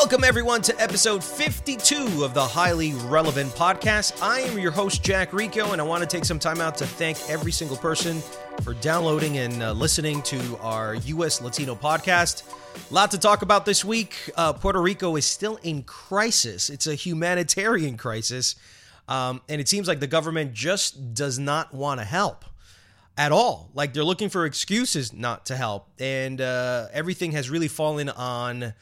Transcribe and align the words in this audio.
Welcome, 0.00 0.22
everyone, 0.22 0.62
to 0.62 0.80
episode 0.80 1.24
52 1.24 2.22
of 2.22 2.32
the 2.32 2.40
Highly 2.40 2.92
Relevant 2.92 3.50
Podcast. 3.54 4.22
I 4.22 4.42
am 4.42 4.56
your 4.56 4.70
host, 4.70 5.02
Jack 5.02 5.32
Rico, 5.32 5.72
and 5.72 5.80
I 5.80 5.84
want 5.84 6.02
to 6.02 6.06
take 6.06 6.24
some 6.24 6.38
time 6.38 6.60
out 6.60 6.76
to 6.76 6.86
thank 6.86 7.18
every 7.28 7.50
single 7.50 7.76
person 7.76 8.20
for 8.62 8.74
downloading 8.74 9.38
and 9.38 9.60
uh, 9.60 9.72
listening 9.72 10.22
to 10.22 10.56
our 10.58 10.94
U.S. 10.94 11.42
Latino 11.42 11.74
podcast. 11.74 12.44
A 12.88 12.94
lot 12.94 13.10
to 13.10 13.18
talk 13.18 13.42
about 13.42 13.66
this 13.66 13.84
week. 13.84 14.14
Uh, 14.36 14.52
Puerto 14.52 14.80
Rico 14.80 15.16
is 15.16 15.26
still 15.26 15.58
in 15.64 15.82
crisis, 15.82 16.70
it's 16.70 16.86
a 16.86 16.94
humanitarian 16.94 17.96
crisis, 17.96 18.54
um, 19.08 19.42
and 19.48 19.60
it 19.60 19.68
seems 19.68 19.88
like 19.88 19.98
the 19.98 20.06
government 20.06 20.54
just 20.54 21.12
does 21.12 21.40
not 21.40 21.74
want 21.74 21.98
to 21.98 22.04
help 22.04 22.44
at 23.16 23.32
all. 23.32 23.68
Like 23.74 23.94
they're 23.94 24.04
looking 24.04 24.28
for 24.28 24.46
excuses 24.46 25.12
not 25.12 25.46
to 25.46 25.56
help, 25.56 25.88
and 25.98 26.40
uh, 26.40 26.86
everything 26.92 27.32
has 27.32 27.50
really 27.50 27.68
fallen 27.68 28.08
on 28.08 28.74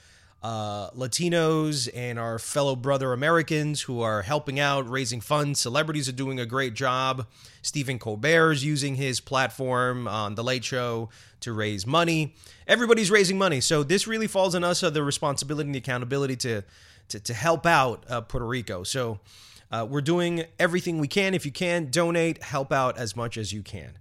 uh, 0.43 0.91
Latinos 0.91 1.89
and 1.95 2.19
our 2.19 2.39
fellow 2.39 2.77
brother 2.77 3.13
Americans 3.13 3.83
who 3.83 4.01
are 4.01 4.23
helping 4.23 4.61
out, 4.61 4.89
raising 4.89 5.21
funds. 5.21 5.61
Celebrities 5.61 6.09
are 6.09 6.13
doing 6.13 6.39
a 6.39 6.47
great 6.47 6.75
job. 6.75 7.27
Stephen 7.63 7.99
Colbert 7.99 8.53
is 8.53 8.65
using 8.65 8.95
his 8.95 9.19
platform 9.19 10.07
on 10.07 10.35
The 10.35 10.45
Late 10.45 10.65
Show 10.65 11.09
to 11.41 11.53
raise 11.53 11.87
money. 11.87 12.35
Everybody's 12.67 13.11
raising 13.11 13.39
money. 13.39 13.61
So 13.61 13.83
this 13.83 14.07
really 14.07 14.27
falls 14.27 14.55
on 14.55 14.63
us, 14.63 14.83
uh, 14.83 14.91
the 14.91 15.03
responsibility 15.03 15.67
and 15.67 15.75
the 15.75 15.79
accountability 15.79 16.37
to, 16.37 16.63
to, 17.09 17.21
to 17.21 17.35
help 17.35 17.67
out 17.67 18.05
uh, 18.09 18.21
Puerto 18.21 18.47
Rico. 18.47 18.83
So 18.83 19.21
uh, 19.71 19.87
we're 19.89 20.01
doing 20.01 20.45
everything 20.59 20.99
we 20.99 21.09
can. 21.09 21.35
If 21.35 21.45
you 21.45 21.53
can, 21.53 21.91
donate, 21.91 22.43
help 22.43 22.73
out 22.73 22.99
as 22.99 23.17
much 23.17 23.37
as 23.37 23.53
you 23.53 23.63
can. 23.63 23.99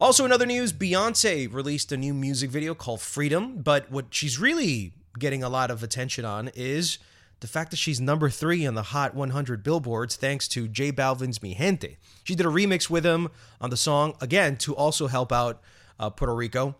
Also, 0.00 0.24
in 0.24 0.32
other 0.32 0.46
news, 0.46 0.72
Beyonce 0.72 1.52
released 1.52 1.92
a 1.92 1.96
new 1.96 2.14
music 2.14 2.48
video 2.48 2.74
called 2.74 3.02
Freedom, 3.02 3.60
but 3.60 3.90
what 3.90 4.06
she's 4.10 4.38
really 4.38 4.94
getting 5.20 5.44
a 5.44 5.48
lot 5.48 5.70
of 5.70 5.84
attention 5.84 6.24
on 6.24 6.50
is 6.54 6.98
the 7.40 7.46
fact 7.46 7.70
that 7.70 7.76
she's 7.76 8.00
number 8.00 8.28
three 8.28 8.66
on 8.66 8.74
the 8.74 8.82
Hot 8.82 9.14
100 9.14 9.62
billboards 9.62 10.16
thanks 10.16 10.46
to 10.48 10.68
J 10.68 10.90
Balvin's 10.92 11.42
Mi 11.42 11.54
Gente. 11.54 11.96
She 12.24 12.34
did 12.34 12.44
a 12.44 12.50
remix 12.50 12.90
with 12.90 13.04
him 13.04 13.28
on 13.60 13.70
the 13.70 13.76
song, 13.76 14.14
again, 14.20 14.56
to 14.58 14.74
also 14.74 15.06
help 15.06 15.32
out 15.32 15.62
uh, 15.98 16.10
Puerto 16.10 16.34
Rico. 16.34 16.74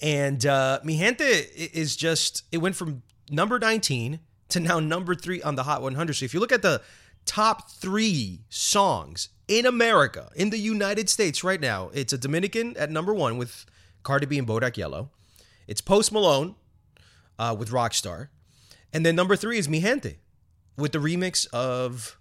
And 0.00 0.44
uh, 0.46 0.80
Mi 0.82 0.96
Gente 0.98 1.24
is 1.24 1.96
just, 1.96 2.44
it 2.52 2.58
went 2.58 2.76
from 2.76 3.02
number 3.30 3.58
19 3.58 4.20
to 4.48 4.60
now 4.60 4.80
number 4.80 5.14
three 5.14 5.42
on 5.42 5.56
the 5.56 5.64
Hot 5.64 5.82
100. 5.82 6.14
So 6.14 6.24
if 6.24 6.32
you 6.32 6.40
look 6.40 6.52
at 6.52 6.62
the 6.62 6.80
top 7.26 7.70
three 7.70 8.40
songs 8.48 9.28
in 9.48 9.66
America, 9.66 10.30
in 10.36 10.50
the 10.50 10.58
United 10.58 11.10
States 11.10 11.44
right 11.44 11.60
now, 11.60 11.90
it's 11.92 12.12
a 12.12 12.18
Dominican 12.18 12.76
at 12.76 12.90
number 12.90 13.12
one 13.12 13.36
with 13.36 13.66
Cardi 14.02 14.26
B 14.26 14.38
and 14.38 14.48
Bodak 14.48 14.76
Yellow. 14.76 15.10
It's 15.66 15.80
Post 15.80 16.12
Malone 16.12 16.54
uh, 17.38 17.54
with 17.58 17.70
Rockstar. 17.70 18.28
And 18.92 19.04
then 19.04 19.16
number 19.16 19.36
three 19.36 19.58
is 19.58 19.68
Mi 19.68 19.80
Gente 19.80 20.18
with 20.76 20.92
the 20.92 20.98
remix 20.98 21.46
of 21.52 22.18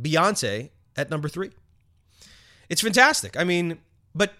Beyonce 0.00 0.70
at 0.96 1.10
number 1.10 1.28
three. 1.28 1.50
It's 2.68 2.82
fantastic. 2.82 3.36
I 3.36 3.44
mean, 3.44 3.78
but 4.14 4.34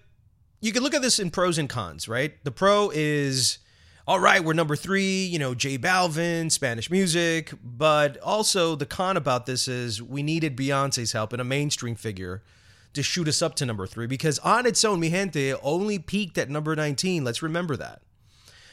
you 0.61 0.73
can 0.73 0.83
look 0.83 0.95
at 0.95 1.03
this 1.03 1.19
in 1.19 1.31
pros 1.31 1.59
and 1.59 1.69
cons, 1.69 2.09
right? 2.09 2.43
The 2.45 2.51
pro 2.51 2.91
is 2.93 3.59
all 4.07 4.19
right, 4.19 4.43
we're 4.43 4.55
number 4.55 4.75
three, 4.75 5.25
you 5.25 5.39
know, 5.39 5.55
J 5.55 5.79
Balvin, 5.79 6.51
Spanish 6.51 6.91
music. 6.91 7.53
But 7.63 8.19
also, 8.19 8.75
the 8.75 8.87
con 8.87 9.17
about 9.17 9.47
this 9.47 9.69
is 9.69 10.03
we 10.03 10.23
needed 10.23 10.57
Beyonce's 10.57 11.13
help 11.13 11.33
and 11.33 11.41
a 11.41 11.45
mainstream 11.45 11.95
figure 11.95 12.43
to 12.93 13.03
shoot 13.03 13.29
us 13.29 13.41
up 13.41 13.55
to 13.57 13.67
number 13.67 13.87
three 13.87 14.07
because 14.07 14.41
on 14.41 14.67
its 14.67 14.85
own, 14.85 15.01
Mi 15.01 15.11
Gente 15.11 15.55
only 15.63 15.99
peaked 15.99 16.39
at 16.39 16.51
number 16.51 16.75
19. 16.75 17.23
Let's 17.23 17.43
remember 17.43 17.77
that. 17.77 18.03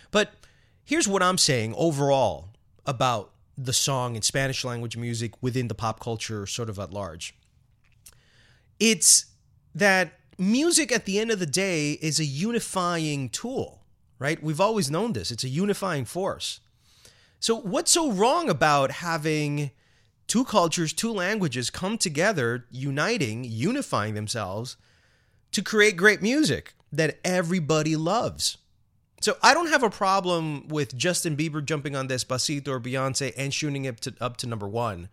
But 0.10 0.32
here's 0.88 1.08
what 1.08 1.22
I'm 1.22 1.38
saying 1.38 1.76
overall 1.78 2.50
about 2.86 3.32
the 3.58 3.74
song 3.74 4.16
and 4.16 4.24
Spanish 4.24 4.64
language 4.64 4.96
music 4.96 5.34
within 5.42 5.68
the 5.68 5.76
pop 5.76 6.00
culture, 6.00 6.48
sort 6.48 6.70
of 6.70 6.80
at 6.80 6.94
large. 6.94 7.36
It's 8.80 9.26
that 9.76 10.14
music 10.38 10.92
at 10.92 11.06
the 11.06 11.20
end 11.20 11.30
of 11.30 11.40
the 11.40 11.46
day 11.46 11.94
is 11.94 12.20
a 12.20 12.26
unifying 12.26 13.28
tool, 13.30 13.84
right? 14.18 14.42
We've 14.42 14.62
always 14.62 14.90
known 14.90 15.14
this, 15.14 15.30
it's 15.30 15.44
a 15.44 15.50
unifying 15.50 16.06
force. 16.06 16.62
So, 17.40 17.56
what's 17.56 17.92
so 17.92 18.12
wrong 18.12 18.50
about 18.50 18.90
having 18.92 19.72
two 20.26 20.46
cultures, 20.46 20.94
two 20.94 21.12
languages 21.12 21.70
come 21.70 21.98
together, 21.98 22.66
uniting, 22.72 23.44
unifying 23.44 24.14
themselves 24.14 24.78
to 25.52 25.62
create 25.62 25.98
great 25.98 26.22
music 26.22 26.74
that 26.94 27.20
everybody 27.26 27.96
loves? 27.96 28.58
So 29.20 29.36
I 29.42 29.54
don't 29.54 29.70
have 29.70 29.84
a 29.84 29.90
problem 29.90 30.68
with 30.68 30.96
Justin 30.96 31.36
Bieber 31.36 31.64
jumping 31.64 31.96
on 31.96 32.08
Despacito 32.08 32.68
or 32.68 32.80
Beyonce 32.80 33.34
and 33.36 33.54
shooting 33.54 33.86
it 33.86 34.00
to, 34.02 34.14
up 34.22 34.38
to 34.38 34.48
number 34.48 34.68
one. 34.68 35.10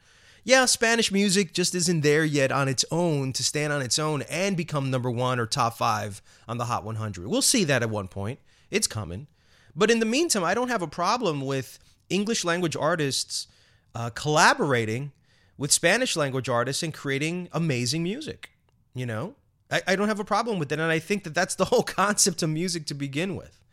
Yeah, 0.47 0.66
Spanish 0.66 1.10
music 1.10 1.54
just 1.54 1.75
isn't 1.75 2.03
there 2.03 2.22
yet 2.25 2.53
on 2.53 2.69
its 2.69 2.84
own 2.91 3.32
to 3.32 3.42
stand 3.42 3.72
on 3.72 3.81
its 3.81 3.98
own 3.98 4.22
and 4.22 4.59
become 4.59 4.91
number 4.91 5.10
one 5.10 5.41
or 5.41 5.47
top 5.47 5.78
five 5.78 6.20
on 6.47 6.59
the 6.59 6.66
Hot 6.66 6.84
100. 6.84 7.26
We'll 7.26 7.41
see 7.41 7.65
that 7.65 7.82
at 7.82 7.88
one 7.88 8.09
point. 8.09 8.41
It's 8.70 8.87
coming. 8.87 9.26
But 9.75 9.91
in 9.91 10.00
the 10.00 10.06
meantime, 10.06 10.44
I 10.44 10.53
don't 10.53 10.69
have 10.69 10.82
a 10.82 10.86
problem 10.86 11.41
with 11.41 11.78
English 12.10 12.44
language 12.44 12.76
artists 12.76 13.47
uh, 13.94 14.10
collaborating 14.10 15.12
with 15.56 15.72
Spanish 15.72 16.15
language 16.15 16.50
artists 16.50 16.82
and 16.82 16.92
creating 16.92 17.48
amazing 17.53 18.03
music. 18.03 18.50
You 18.94 19.06
know, 19.06 19.36
I, 19.71 19.81
I 19.88 19.97
don't 19.97 20.09
have 20.09 20.21
a 20.21 20.25
problem 20.25 20.59
with 20.59 20.69
that. 20.69 20.78
And 20.78 20.92
I 20.92 20.98
think 20.98 21.25
that 21.25 21.34
that's 21.34 21.54
the 21.54 21.66
whole 21.66 21.82
concept 22.03 22.42
of 22.42 22.50
music 22.50 22.84
to 22.86 22.94
begin 22.94 23.34
with. 23.34 23.63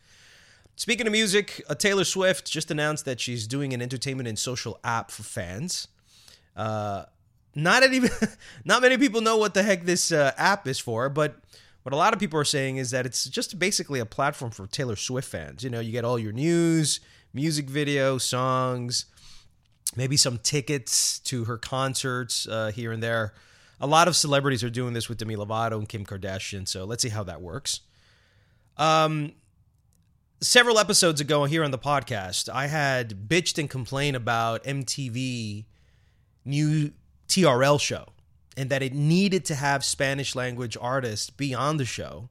Speaking 0.81 1.06
of 1.06 1.12
music, 1.12 1.64
uh, 1.69 1.75
Taylor 1.75 2.03
Swift 2.03 2.52
just 2.52 2.72
announced 2.72 3.06
that 3.06 3.19
she's 3.19 3.46
doing 3.46 3.72
an 3.72 3.84
entertainment 3.84 4.28
and 4.28 4.40
social 4.40 4.80
app 4.84 5.12
for 5.12 5.22
fans. 5.22 5.88
Uh, 6.56 7.03
not 7.53 7.84
any, 7.84 8.00
not 8.66 8.81
many 8.81 8.97
people 8.97 9.22
know 9.22 9.38
what 9.38 9.53
the 9.53 9.62
heck 9.62 9.86
this 9.86 10.12
uh, 10.12 10.31
app 10.38 10.68
is 10.68 10.80
for, 10.80 11.08
but 11.08 11.36
what 11.84 11.94
a 11.94 11.96
lot 11.96 12.14
of 12.14 12.19
people 12.19 12.40
are 12.40 12.44
saying 12.44 12.78
is 12.78 12.90
that 12.90 13.06
it's 13.06 13.25
just 13.25 13.59
basically 13.59 14.00
a 14.00 14.08
platform 14.08 14.50
for 14.50 14.66
Taylor 14.66 14.95
Swift 14.95 15.30
fans. 15.30 15.63
You 15.63 15.69
know, 15.69 15.81
you 15.81 15.92
get 15.92 16.04
all 16.04 16.18
your 16.18 16.31
news, 16.31 17.00
music 17.31 17.69
video, 17.69 18.18
songs, 18.18 19.06
maybe 19.95 20.18
some 20.18 20.39
tickets 20.39 21.19
to 21.19 21.44
her 21.44 21.60
concerts 21.60 22.48
uh, 22.48 22.72
here 22.74 22.92
and 22.92 23.04
there. 23.04 23.36
A 23.80 23.86
lot 23.86 24.07
of 24.07 24.16
celebrities 24.16 24.63
are 24.63 24.69
doing 24.72 24.94
this 24.94 25.07
with 25.07 25.19
Demi 25.19 25.36
Lovato 25.36 25.78
and 25.78 25.88
Kim 25.88 26.07
Kardashian, 26.07 26.68
so 26.68 26.86
let's 26.86 27.04
see 27.04 27.10
how 27.10 27.24
that 27.25 27.39
works. 27.39 27.81
Um, 28.78 29.33
several 30.42 30.80
episodes 30.80 31.22
ago 31.22 31.46
here 31.46 31.64
on 31.64 31.72
the 31.72 31.78
podcast, 31.78 32.50
I 32.50 32.68
had 32.68 33.30
bitched 33.30 33.60
and 33.60 33.70
complained 33.70 34.16
about 34.16 34.64
MTV 34.64 35.66
new 36.44 36.92
TRL 37.28 37.80
show 37.80 38.08
and 38.58 38.70
that 38.70 38.82
it 38.82 38.94
needed 38.94 39.46
to 39.46 39.56
have 39.56 39.86
Spanish 39.86 40.36
language 40.36 40.76
artists 40.82 41.30
be 41.30 41.54
on 41.54 41.78
the 41.78 41.86
show 41.86 42.30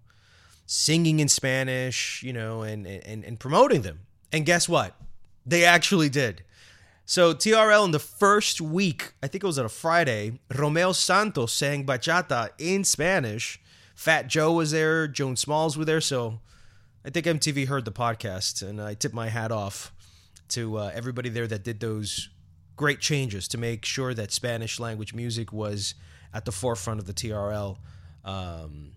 singing 0.67 1.21
in 1.21 1.29
Spanish, 1.29 2.23
you 2.23 2.33
know, 2.33 2.63
and, 2.63 2.87
and, 2.87 3.25
and 3.25 3.41
promoting 3.41 3.83
them. 3.83 4.01
And 4.33 4.45
guess 4.45 4.69
what? 4.69 4.97
They 5.47 5.65
actually 5.65 6.09
did. 6.09 6.43
So 7.07 7.33
TRL 7.33 7.85
in 7.85 7.91
the 7.93 7.99
first 7.99 8.61
week, 8.61 9.15
I 9.23 9.27
think 9.27 9.43
it 9.43 9.47
was 9.47 9.59
on 9.59 9.67
a 9.67 9.71
Friday, 9.71 10.39
Romeo 10.57 10.93
Santos 10.93 11.53
sang 11.53 11.87
bachata 11.87 12.51
in 12.59 12.85
Spanish. 12.85 13.61
Fat 13.95 14.27
Joe 14.29 14.53
was 14.53 14.71
there, 14.71 15.09
Joan 15.09 15.37
Smalls 15.37 15.77
were 15.77 15.85
there, 15.85 16.01
so 16.01 16.41
I 17.05 17.11
think 17.11 17.25
MTV 17.25 17.67
heard 17.67 17.87
the 17.87 17.93
podcast, 17.93 18.67
and 18.67 18.81
I 18.81 18.93
tip 18.95 19.15
my 19.15 19.29
hat 19.29 19.51
off 19.51 19.93
to 20.49 20.77
uh, 20.77 20.91
everybody 20.93 21.31
there 21.31 21.47
that 21.47 21.65
did 21.65 21.81
those 21.81 22.29
great 22.77 23.01
changes 23.01 23.49
to 23.49 23.59
make 23.59 23.85
sure 23.85 24.13
that 24.13 24.33
Spanish 24.33 24.79
language 24.79 25.15
music 25.15 25.53
was 25.53 25.95
at 26.35 26.45
the 26.45 26.53
forefront 26.53 27.01
of 27.01 27.07
the 27.07 27.15
TRL 27.15 27.79
um, 28.25 28.93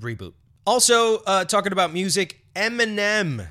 reboot. 0.00 0.34
Also, 0.64 1.18
uh, 1.26 1.44
talking 1.44 1.72
about 1.72 1.92
music, 1.92 2.40
Eminem 2.54 3.48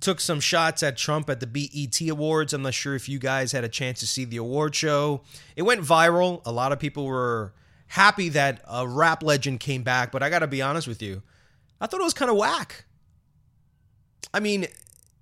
took 0.00 0.20
some 0.20 0.40
shots 0.40 0.82
at 0.82 0.98
Trump 0.98 1.30
at 1.30 1.40
the 1.40 1.46
BET 1.46 2.00
Awards. 2.08 2.52
I'm 2.52 2.62
not 2.62 2.74
sure 2.74 2.94
if 2.94 3.08
you 3.08 3.18
guys 3.18 3.52
had 3.52 3.64
a 3.64 3.68
chance 3.68 4.00
to 4.00 4.06
see 4.06 4.26
the 4.26 4.36
award 4.36 4.74
show. 4.74 5.22
It 5.56 5.62
went 5.62 5.80
viral. 5.80 6.42
A 6.44 6.52
lot 6.52 6.72
of 6.72 6.78
people 6.78 7.06
were 7.06 7.54
happy 7.86 8.28
that 8.30 8.62
a 8.68 8.86
rap 8.86 9.22
legend 9.22 9.60
came 9.60 9.82
back, 9.82 10.12
but 10.12 10.22
I 10.22 10.28
got 10.28 10.40
to 10.40 10.46
be 10.46 10.60
honest 10.60 10.86
with 10.86 11.02
you. 11.02 11.22
I 11.80 11.86
thought 11.86 12.00
it 12.00 12.04
was 12.04 12.14
kind 12.14 12.30
of 12.30 12.36
whack. 12.36 12.84
I 14.32 14.40
mean, 14.40 14.66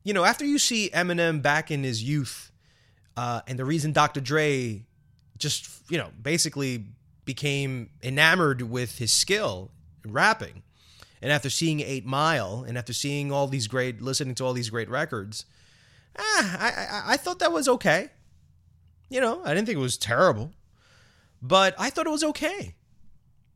you 0.05 0.13
know, 0.13 0.25
after 0.25 0.45
you 0.45 0.59
see 0.59 0.91
Eminem 0.91 1.43
back 1.43 1.71
in 1.71 1.83
his 1.83 2.03
youth, 2.03 2.51
uh, 3.17 3.41
and 3.47 3.59
the 3.59 3.65
reason 3.65 3.93
Dr. 3.93 4.21
Dre 4.21 4.85
just, 5.37 5.69
you 5.91 5.99
know, 5.99 6.11
basically 6.21 6.85
became 7.25 7.91
enamored 8.03 8.63
with 8.63 8.99
his 8.99 9.13
skill 9.13 9.71
in 10.05 10.13
rapping, 10.13 10.63
and 11.21 11.33
after 11.33 11.51
seeing 11.51 11.81
Eight 11.81 12.07
Mile, 12.07 12.65
and 12.67 12.79
after 12.79 12.93
seeing 12.93 13.33
all 13.33 13.47
these 13.47 13.67
great, 13.67 14.01
listening 14.01 14.35
to 14.37 14.45
all 14.45 14.53
these 14.53 14.71
great 14.71 14.89
records, 14.89 15.45
ah, 16.19 16.57
I, 16.59 16.67
I, 16.69 17.03
I 17.15 17.17
thought 17.17 17.39
that 17.41 17.53
was 17.53 17.69
okay. 17.69 18.11
You 19.09 19.21
know, 19.21 19.43
I 19.45 19.55
didn't 19.55 19.67
think 19.67 19.79
it 19.79 19.83
was 19.83 19.97
terrible, 19.97 20.53
but 21.41 21.75
I 21.79 21.91
thought 21.91 22.07
it 22.07 22.11
was 22.11 22.25
okay. 22.25 22.75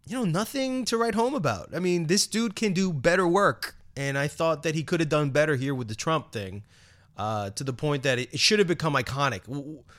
You 0.06 0.16
know, 0.16 0.24
nothing 0.24 0.84
to 0.86 0.96
write 0.96 1.14
home 1.14 1.34
about. 1.34 1.70
I 1.74 1.78
mean, 1.78 2.06
this 2.06 2.26
dude 2.26 2.56
can 2.56 2.72
do 2.72 2.92
better 2.92 3.28
work 3.28 3.76
and 3.96 4.16
I 4.18 4.28
thought 4.28 4.62
that 4.62 4.74
he 4.74 4.82
could 4.82 5.00
have 5.00 5.08
done 5.08 5.30
better 5.30 5.56
here 5.56 5.74
with 5.74 5.88
the 5.88 5.94
Trump 5.94 6.32
thing, 6.32 6.64
uh, 7.16 7.50
to 7.50 7.64
the 7.64 7.72
point 7.72 8.02
that 8.04 8.18
it, 8.18 8.32
it 8.32 8.40
should 8.40 8.58
have 8.58 8.68
become 8.68 8.94
iconic. 8.94 9.42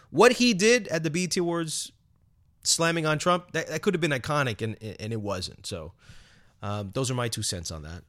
What 0.10 0.34
he 0.34 0.54
did 0.54 0.88
at 0.88 1.04
the 1.04 1.10
BET 1.10 1.38
Awards, 1.38 1.92
slamming 2.64 3.06
on 3.06 3.20
Trump, 3.20 3.52
that, 3.52 3.68
that 3.68 3.82
could 3.82 3.94
have 3.94 4.02
been 4.02 4.12
iconic, 4.12 4.62
and 4.62 4.78
and 4.82 5.14
it 5.14 5.22
wasn't. 5.22 5.66
So, 5.66 5.94
um, 6.62 6.92
those 6.94 7.12
are 7.12 7.16
my 7.16 7.28
two 7.28 7.44
cents 7.44 7.72
on 7.72 7.84
that. 7.84 8.04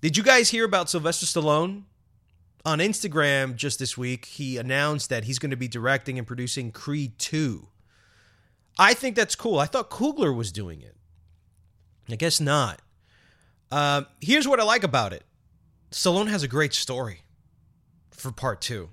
Did 0.00 0.16
you 0.16 0.22
guys 0.22 0.50
hear 0.50 0.64
about 0.64 0.88
Sylvester 0.88 1.26
Stallone? 1.26 1.84
On 2.64 2.78
Instagram 2.78 3.56
just 3.56 3.78
this 3.78 3.96
week, 3.96 4.26
he 4.26 4.58
announced 4.58 5.08
that 5.08 5.24
he's 5.24 5.38
going 5.38 5.50
to 5.50 5.56
be 5.56 5.68
directing 5.68 6.18
and 6.18 6.26
producing 6.26 6.70
Creed 6.72 7.18
2. 7.18 7.68
I 8.78 8.92
think 8.92 9.16
that's 9.16 9.34
cool. 9.34 9.58
I 9.58 9.64
thought 9.64 9.88
Coogler 9.88 10.36
was 10.36 10.52
doing 10.52 10.82
it. 10.82 10.94
I 12.10 12.16
guess 12.16 12.38
not. 12.38 12.82
Uh, 13.70 14.02
here's 14.20 14.48
what 14.48 14.60
I 14.60 14.64
like 14.64 14.82
about 14.82 15.12
it 15.12 15.24
Stallone 15.90 16.28
has 16.28 16.42
a 16.42 16.48
great 16.48 16.74
story 16.74 17.22
for 18.10 18.32
part 18.32 18.60
two. 18.60 18.90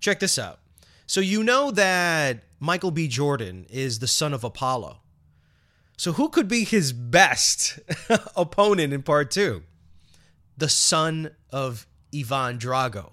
Check 0.00 0.20
this 0.20 0.38
out. 0.38 0.60
So, 1.06 1.20
you 1.20 1.42
know 1.42 1.70
that 1.72 2.44
Michael 2.58 2.90
B. 2.90 3.08
Jordan 3.08 3.66
is 3.70 3.98
the 3.98 4.06
son 4.06 4.32
of 4.32 4.44
Apollo. 4.44 4.98
So, 5.96 6.12
who 6.12 6.28
could 6.28 6.48
be 6.48 6.64
his 6.64 6.92
best 6.92 7.78
opponent 8.36 8.92
in 8.92 9.02
part 9.02 9.30
two? 9.30 9.62
The 10.56 10.68
son 10.68 11.30
of 11.50 11.86
Ivan 12.14 12.58
Drago. 12.58 13.12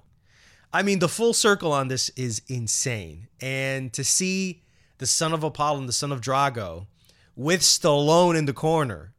I 0.72 0.84
mean, 0.84 1.00
the 1.00 1.10
full 1.10 1.34
circle 1.34 1.72
on 1.72 1.88
this 1.88 2.10
is 2.10 2.42
insane. 2.48 3.28
And 3.42 3.92
to 3.94 4.04
see 4.04 4.64
the 5.00 5.08
son 5.08 5.34
of 5.34 5.44
Apollo 5.44 5.80
and 5.80 5.90
the 5.90 5.94
son 5.94 6.12
of 6.12 6.22
Drago 6.22 6.88
with 7.36 7.62
Stallone 7.62 8.38
in 8.38 8.46
the 8.46 8.54
corner 8.54 9.14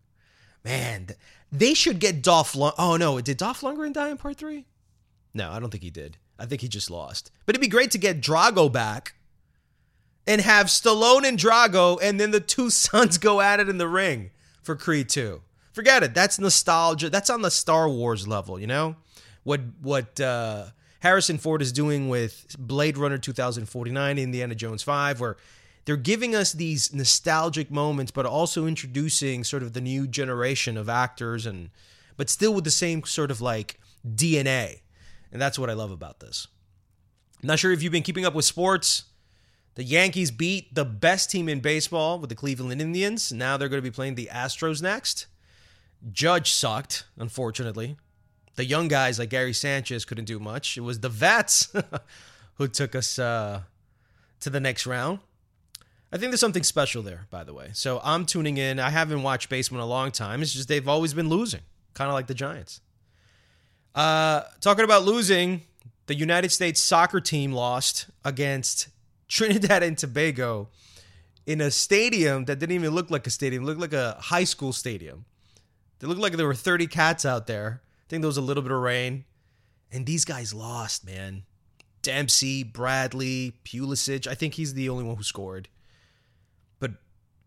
Man, 0.64 1.08
they 1.50 1.74
should 1.74 1.98
get 1.98 2.22
Dolph 2.22 2.54
Lund. 2.54 2.74
Oh 2.78 2.96
no, 2.96 3.20
did 3.20 3.36
Dolph 3.36 3.62
Lundgren 3.62 3.92
die 3.92 4.10
in 4.10 4.16
part 4.16 4.36
three? 4.36 4.66
No, 5.32 5.50
I 5.50 5.60
don't 5.60 5.70
think 5.70 5.82
he 5.82 5.90
did. 5.90 6.16
I 6.38 6.46
think 6.46 6.60
he 6.60 6.68
just 6.68 6.90
lost. 6.90 7.30
But 7.46 7.54
it'd 7.54 7.60
be 7.60 7.68
great 7.68 7.90
to 7.92 7.98
get 7.98 8.20
Drago 8.20 8.72
back 8.72 9.14
and 10.26 10.40
have 10.40 10.66
Stallone 10.66 11.26
and 11.26 11.38
Drago, 11.38 11.98
and 12.02 12.20
then 12.20 12.30
the 12.30 12.40
two 12.40 12.70
sons 12.70 13.18
go 13.18 13.40
at 13.40 13.60
it 13.60 13.68
in 13.68 13.78
the 13.78 13.88
ring 13.88 14.30
for 14.62 14.76
Creed 14.76 15.08
2. 15.08 15.42
Forget 15.72 16.02
it. 16.02 16.14
That's 16.14 16.38
nostalgia. 16.38 17.10
That's 17.10 17.30
on 17.30 17.42
the 17.42 17.50
Star 17.50 17.88
Wars 17.88 18.26
level, 18.26 18.58
you 18.58 18.66
know? 18.66 18.96
What 19.44 19.60
what 19.80 20.20
uh, 20.20 20.66
Harrison 21.00 21.38
Ford 21.38 21.62
is 21.62 21.72
doing 21.72 22.08
with 22.08 22.56
Blade 22.58 22.98
Runner 22.98 23.18
2049, 23.18 24.18
Indiana 24.18 24.54
Jones 24.54 24.82
5, 24.82 25.20
where 25.20 25.36
they're 25.90 25.96
giving 25.96 26.36
us 26.36 26.52
these 26.52 26.94
nostalgic 26.94 27.68
moments, 27.68 28.12
but 28.12 28.24
also 28.24 28.64
introducing 28.64 29.42
sort 29.42 29.64
of 29.64 29.72
the 29.72 29.80
new 29.80 30.06
generation 30.06 30.76
of 30.76 30.88
actors 30.88 31.46
and 31.46 31.70
but 32.16 32.30
still 32.30 32.54
with 32.54 32.62
the 32.62 32.70
same 32.70 33.02
sort 33.02 33.28
of 33.28 33.40
like 33.40 33.80
DNA. 34.06 34.82
And 35.32 35.42
that's 35.42 35.58
what 35.58 35.68
I 35.68 35.72
love 35.72 35.90
about 35.90 36.20
this. 36.20 36.46
I'm 37.42 37.48
not 37.48 37.58
sure 37.58 37.72
if 37.72 37.82
you've 37.82 37.90
been 37.90 38.04
keeping 38.04 38.24
up 38.24 38.34
with 38.34 38.44
sports. 38.44 39.02
The 39.74 39.82
Yankees 39.82 40.30
beat 40.30 40.72
the 40.72 40.84
best 40.84 41.28
team 41.28 41.48
in 41.48 41.58
baseball 41.58 42.20
with 42.20 42.30
the 42.30 42.36
Cleveland 42.36 42.80
Indians. 42.80 43.32
Now 43.32 43.56
they're 43.56 43.68
going 43.68 43.82
to 43.82 43.90
be 43.90 43.92
playing 43.92 44.14
the 44.14 44.30
Astros 44.32 44.80
next. 44.80 45.26
Judge 46.12 46.52
sucked, 46.52 47.02
unfortunately. 47.18 47.96
The 48.54 48.64
young 48.64 48.86
guys 48.86 49.18
like 49.18 49.30
Gary 49.30 49.54
Sanchez 49.54 50.04
couldn't 50.04 50.26
do 50.26 50.38
much. 50.38 50.76
It 50.76 50.82
was 50.82 51.00
the 51.00 51.08
vets 51.08 51.72
who 52.58 52.68
took 52.68 52.94
us 52.94 53.18
uh, 53.18 53.62
to 54.38 54.50
the 54.50 54.60
next 54.60 54.86
round. 54.86 55.18
I 56.12 56.18
think 56.18 56.32
there's 56.32 56.40
something 56.40 56.64
special 56.64 57.02
there, 57.02 57.26
by 57.30 57.44
the 57.44 57.54
way. 57.54 57.70
So 57.72 58.00
I'm 58.02 58.26
tuning 58.26 58.56
in. 58.56 58.80
I 58.80 58.90
haven't 58.90 59.22
watched 59.22 59.48
baseball 59.48 59.78
in 59.78 59.84
a 59.84 59.86
long 59.86 60.10
time. 60.10 60.42
It's 60.42 60.52
just 60.52 60.68
they've 60.68 60.88
always 60.88 61.14
been 61.14 61.28
losing, 61.28 61.60
kind 61.94 62.08
of 62.08 62.14
like 62.14 62.26
the 62.26 62.34
Giants. 62.34 62.80
Uh, 63.94 64.42
talking 64.60 64.84
about 64.84 65.04
losing, 65.04 65.62
the 66.06 66.14
United 66.14 66.50
States 66.50 66.80
soccer 66.80 67.20
team 67.20 67.52
lost 67.52 68.06
against 68.24 68.88
Trinidad 69.28 69.84
and 69.84 69.96
Tobago 69.96 70.68
in 71.46 71.60
a 71.60 71.70
stadium 71.70 72.44
that 72.46 72.58
didn't 72.58 72.74
even 72.74 72.90
look 72.90 73.10
like 73.10 73.26
a 73.26 73.30
stadium. 73.30 73.62
It 73.62 73.66
looked 73.66 73.80
like 73.80 73.92
a 73.92 74.16
high 74.18 74.44
school 74.44 74.72
stadium. 74.72 75.24
It 76.02 76.06
looked 76.06 76.20
like 76.20 76.32
there 76.32 76.46
were 76.46 76.54
30 76.54 76.88
cats 76.88 77.24
out 77.24 77.46
there. 77.46 77.82
I 77.84 78.04
think 78.08 78.22
there 78.22 78.28
was 78.28 78.36
a 78.36 78.42
little 78.42 78.62
bit 78.62 78.72
of 78.72 78.80
rain. 78.80 79.24
And 79.92 80.06
these 80.06 80.24
guys 80.24 80.52
lost, 80.52 81.04
man. 81.04 81.44
Dempsey, 82.02 82.64
Bradley, 82.64 83.54
Pulisic. 83.64 84.26
I 84.26 84.34
think 84.34 84.54
he's 84.54 84.74
the 84.74 84.88
only 84.88 85.04
one 85.04 85.16
who 85.16 85.22
scored 85.22 85.68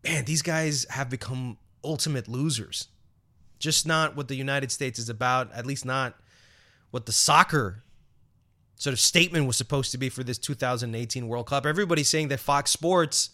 man, 0.04 0.24
these 0.24 0.42
guys 0.42 0.86
have 0.90 1.10
become 1.10 1.58
ultimate 1.82 2.28
losers. 2.28 2.88
Just 3.58 3.86
not 3.86 4.16
what 4.16 4.28
the 4.28 4.34
United 4.34 4.70
States 4.70 4.98
is 4.98 5.08
about, 5.08 5.52
at 5.52 5.66
least 5.66 5.84
not 5.84 6.14
what 6.90 7.06
the 7.06 7.12
soccer 7.12 7.82
sort 8.76 8.92
of 8.92 9.00
statement 9.00 9.46
was 9.46 9.56
supposed 9.56 9.90
to 9.92 9.98
be 9.98 10.08
for 10.08 10.22
this 10.22 10.38
2018 10.38 11.26
World 11.28 11.46
Cup. 11.46 11.64
Everybody's 11.64 12.08
saying 12.08 12.28
that 12.28 12.40
Fox 12.40 12.70
Sports, 12.70 13.30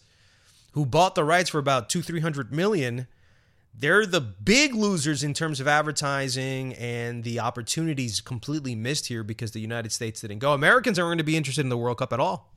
who 0.71 0.85
bought 0.85 1.15
the 1.15 1.23
rights 1.23 1.49
for 1.49 1.59
about 1.59 1.89
two, 1.89 2.01
three 2.01 2.21
hundred 2.21 2.53
million, 2.53 3.07
they're 3.73 4.05
the 4.05 4.21
big 4.21 4.73
losers 4.73 5.23
in 5.23 5.33
terms 5.33 5.59
of 5.59 5.67
advertising 5.67 6.73
and 6.75 7.23
the 7.23 7.39
opportunities 7.39 8.21
completely 8.21 8.75
missed 8.75 9.07
here 9.07 9.23
because 9.23 9.51
the 9.51 9.59
United 9.59 9.91
States 9.91 10.21
didn't 10.21 10.39
go. 10.39 10.53
Americans 10.53 10.99
aren't 10.99 11.09
going 11.09 11.17
to 11.17 11.23
be 11.23 11.37
interested 11.37 11.61
in 11.61 11.69
the 11.69 11.77
World 11.77 11.97
Cup 11.97 12.13
at 12.13 12.19
all. 12.19 12.53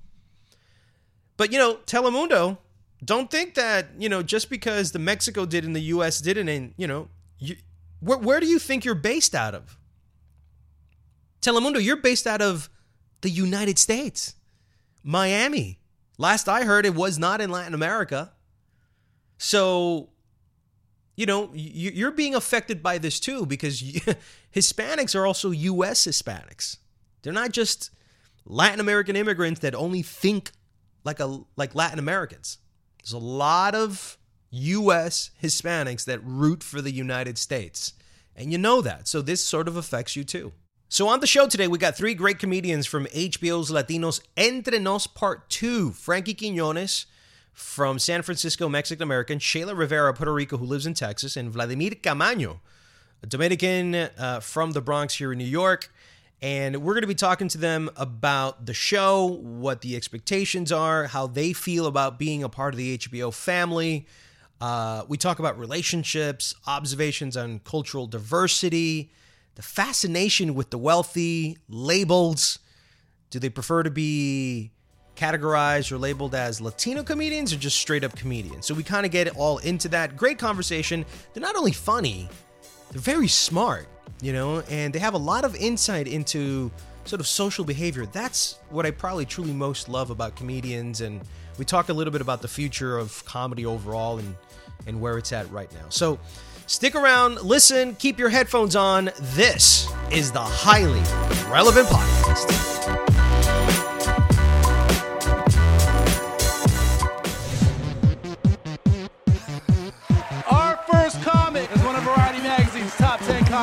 But 1.37 1.52
you 1.52 1.59
know, 1.59 1.76
Telemundo, 1.87 2.59
don't 3.04 3.30
think 3.30 3.54
that 3.54 3.88
you 3.99 4.08
know 4.08 4.23
just 4.23 4.50
because 4.50 4.92
the 4.92 4.99
Mexico 4.99 5.46
did 5.46 5.64
and 5.64 5.75
the 5.75 5.80
U.S. 5.80 6.20
didn't, 6.20 6.49
and 6.49 6.75
you 6.76 6.87
know, 6.87 7.08
you, 7.38 7.56
where 8.00 8.18
where 8.18 8.40
do 8.40 8.46
you 8.46 8.58
think 8.58 8.84
you're 8.84 8.94
based 8.94 9.34
out 9.34 9.54
of? 9.54 9.78
Telemundo, 11.40 11.82
you're 11.82 11.96
based 11.96 12.26
out 12.26 12.40
of 12.40 12.70
the 13.20 13.30
United 13.30 13.78
States, 13.78 14.34
Miami. 15.02 15.80
Last 16.16 16.49
I 16.49 16.64
heard, 16.64 16.87
it 16.87 16.94
was 16.94 17.18
not 17.18 17.40
in 17.40 17.50
Latin 17.50 17.75
America. 17.75 18.32
So, 19.37 20.11
you 21.16 21.26
know, 21.26 21.50
you're 21.54 22.12
being 22.12 22.34
affected 22.34 22.82
by 22.82 22.99
this 22.99 23.18
too 23.18 23.46
because 23.46 23.82
Hispanics 24.54 25.14
are 25.14 25.26
also 25.26 25.50
U.S. 25.50 26.06
Hispanics. 26.06 26.78
They're 27.23 27.32
not 27.32 27.52
just 27.52 27.90
Latin 28.46 28.80
American 28.80 29.16
immigrants 29.16 29.61
that 29.61 29.75
only 29.75 30.02
think 30.02 30.52
like 31.02 31.20
a 31.20 31.40
like 31.56 31.75
Latin 31.75 31.99
Americans. 31.99 32.58
There's 33.04 33.12
a 33.12 33.18
lot 33.18 33.75
of 33.75 34.16
US 34.50 35.30
Hispanics 35.42 36.06
that 36.06 36.25
root 36.25 36.62
for 36.62 36.80
the 36.80 36.90
United 36.90 37.37
States. 37.37 37.92
And 38.34 38.50
you 38.50 38.56
know 38.56 38.80
that. 38.80 39.06
So 39.06 39.20
this 39.20 39.44
sort 39.44 39.68
of 39.68 39.76
affects 39.76 40.16
you 40.16 40.25
too. 40.25 40.52
So 40.88 41.08
on 41.08 41.20
the 41.20 41.26
show 41.26 41.46
today, 41.46 41.68
we 41.68 41.76
got 41.76 41.96
three 41.96 42.14
great 42.14 42.38
comedians 42.38 42.87
from 42.87 43.06
HBO's 43.06 43.70
Latinos 43.70 44.20
Entre 44.38 44.78
Nos 44.78 45.06
Part 45.06 45.50
2. 45.50 45.90
Frankie 45.90 46.34
Quinones 46.34 47.06
from 47.52 47.99
San 47.99 48.23
Francisco, 48.23 48.68
Mexican 48.68 49.02
American, 49.02 49.38
Shayla 49.38 49.76
Rivera, 49.76 50.14
Puerto 50.14 50.32
Rico, 50.32 50.56
who 50.56 50.64
lives 50.64 50.87
in 50.87 50.94
Texas, 50.94 51.37
and 51.37 51.50
Vladimir 51.50 51.90
Camaño, 51.90 52.61
a 53.23 53.26
Dominican 53.26 53.94
uh, 53.94 54.40
from 54.40 54.73
the 54.73 54.80
Bronx 54.80 55.14
here 55.14 55.32
in 55.32 55.38
New 55.38 55.44
York. 55.44 55.92
And 56.44 56.82
we're 56.82 56.92
going 56.92 57.04
to 57.04 57.08
be 57.08 57.14
talking 57.14 57.48
to 57.48 57.56
them 57.56 57.88
about 57.96 58.66
the 58.66 58.74
show, 58.74 59.24
what 59.24 59.80
the 59.80 59.96
expectations 59.96 60.70
are, 60.72 61.06
how 61.06 61.26
they 61.26 61.54
feel 61.54 61.86
about 61.86 62.18
being 62.18 62.44
a 62.44 62.50
part 62.50 62.74
of 62.74 62.76
the 62.76 62.98
HBO 62.98 63.32
family. 63.32 64.06
Uh, 64.60 65.04
we 65.08 65.16
talk 65.16 65.38
about 65.38 65.58
relationships, 65.58 66.54
observations 66.66 67.34
on 67.38 67.60
cultural 67.60 68.06
diversity, 68.06 69.10
the 69.54 69.62
fascination 69.62 70.54
with 70.54 70.68
the 70.68 70.76
wealthy, 70.76 71.56
labels. 71.66 72.58
Do 73.30 73.38
they 73.38 73.48
prefer 73.48 73.82
to 73.82 73.90
be 73.90 74.70
categorized 75.16 75.92
or 75.92 75.96
labeled 75.96 76.34
as 76.34 76.60
Latino 76.60 77.02
comedians 77.02 77.54
or 77.54 77.56
just 77.56 77.78
straight 77.78 78.04
up 78.04 78.14
comedians? 78.16 78.66
So 78.66 78.74
we 78.74 78.82
kind 78.82 79.06
of 79.06 79.12
get 79.12 79.34
all 79.34 79.56
into 79.58 79.88
that. 79.88 80.14
Great 80.14 80.38
conversation. 80.38 81.06
They're 81.32 81.40
not 81.40 81.56
only 81.56 81.72
funny, 81.72 82.28
they're 82.92 83.00
very 83.00 83.28
smart, 83.28 83.88
you 84.20 84.32
know, 84.32 84.61
and 84.70 84.92
they 84.92 84.99
have 84.99 85.14
a 85.14 85.18
lot 85.18 85.44
of 85.44 85.54
insight 85.56 86.06
into 86.08 86.70
sort 87.04 87.20
of 87.20 87.26
social 87.26 87.64
behavior. 87.64 88.06
That's 88.06 88.58
what 88.70 88.87
I 88.87 88.90
probably 88.90 89.26
truly 89.26 89.52
most 89.52 89.88
love 89.88 90.11
about 90.11 90.37
comedians. 90.37 91.00
And 91.00 91.20
we 91.58 91.64
talk 91.64 91.88
a 91.88 91.92
little 91.92 92.12
bit 92.12 92.20
about 92.20 92.42
the 92.42 92.49
future 92.49 92.96
of 92.99 93.25
comedy 93.25 93.66
overall 93.66 94.18
and, 94.18 94.34
and 94.87 95.00
where 95.00 95.18
it's 95.18 95.32
at 95.32 95.50
right 95.50 95.73
now. 95.75 95.87
So 95.90 96.18
stick 96.66 96.94
around, 96.94 97.42
listen, 97.42 97.94
keep 97.96 98.18
your 98.18 98.30
headphones 98.30 98.76
on. 98.76 99.11
This 99.20 99.90
is 100.11 100.32
the 100.32 100.40
highly 100.40 101.02
relevant 101.50 101.88
podcast. 101.88 103.13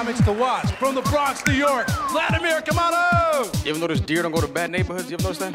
Comics 0.02 0.26
to 0.26 0.34
watch. 0.34 0.66
From 0.78 0.96
the 0.96 1.04
Bronx, 1.04 1.46
New 1.46 1.54
York, 1.54 1.88
Vladimir 2.10 2.60
Camaño! 2.62 3.64
You 3.64 3.70
ever 3.70 3.80
notice 3.80 4.00
deer 4.00 4.24
don't 4.24 4.32
go 4.32 4.42
to 4.42 4.48
bad 4.48 4.72
neighborhoods? 4.72 5.12
You 5.12 5.14
ever 5.14 5.26
notice 5.26 5.38
that? 5.38 5.54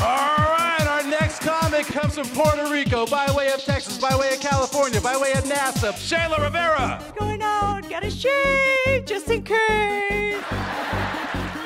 All 0.00 0.36
right, 0.54 0.86
our 0.86 1.02
next 1.10 1.40
comic 1.40 1.86
comes 1.86 2.14
from 2.14 2.28
Puerto 2.28 2.70
Rico, 2.70 3.04
by 3.04 3.28
way 3.36 3.50
of 3.50 3.60
Texas, 3.64 3.98
by 3.98 4.14
way 4.16 4.32
of 4.32 4.38
California, 4.38 5.00
by 5.00 5.16
way 5.16 5.32
of 5.32 5.42
NASA, 5.42 5.90
Shayla 5.94 6.40
Rivera. 6.40 7.02
Going 7.18 7.42
out, 7.42 7.90
gotta 7.90 8.08
shave 8.08 9.04
just 9.04 9.28
in 9.28 9.42
case. 9.42 10.40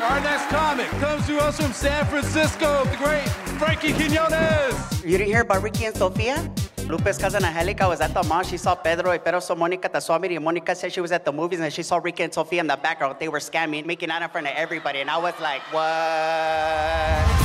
Our 0.01 0.21
next 0.21 0.49
comic 0.49 0.89
comes 0.93 1.27
to 1.27 1.41
us 1.41 1.61
from 1.61 1.75
San 1.75 2.07
Francisco, 2.07 2.87
the 2.87 2.97
great 2.97 3.29
Frankie 3.59 3.93
Quinones. 3.93 5.05
You 5.05 5.19
didn't 5.19 5.27
hear 5.27 5.43
about 5.43 5.63
Ricky 5.63 5.85
and 5.85 5.95
Sofia? 5.95 6.51
Lupe's 6.89 7.17
cousin 7.17 7.43
Angelica 7.45 7.89
was 7.89 8.01
at 8.03 8.13
the 8.13 8.23
mall. 8.25 8.43
She 8.43 8.59
saw 8.59 8.75
Pedro 8.75 9.11
and 9.11 9.25
Pedro 9.25 9.41
saw 9.41 9.55
Monica 9.55 10.01
swap 10.03 10.21
meeting. 10.21 10.43
Monica 10.43 10.75
said 10.75 10.93
she 10.93 11.01
was 11.01 11.13
at 11.13 11.25
the 11.25 11.33
movies 11.33 11.59
and 11.61 11.73
she 11.73 11.83
saw 11.83 11.97
Ricky 11.97 12.23
and 12.23 12.33
Sofia 12.33 12.61
in 12.61 12.67
the 12.67 12.77
background. 12.77 13.17
They 13.19 13.29
were 13.29 13.39
scamming, 13.39 13.87
making 13.87 14.11
out 14.11 14.21
in 14.21 14.29
front 14.29 14.47
of 14.47 14.53
everybody. 14.55 15.01
And 15.01 15.09
I 15.09 15.17
was 15.17 15.35
like, 15.41 15.63
what? 15.73 17.45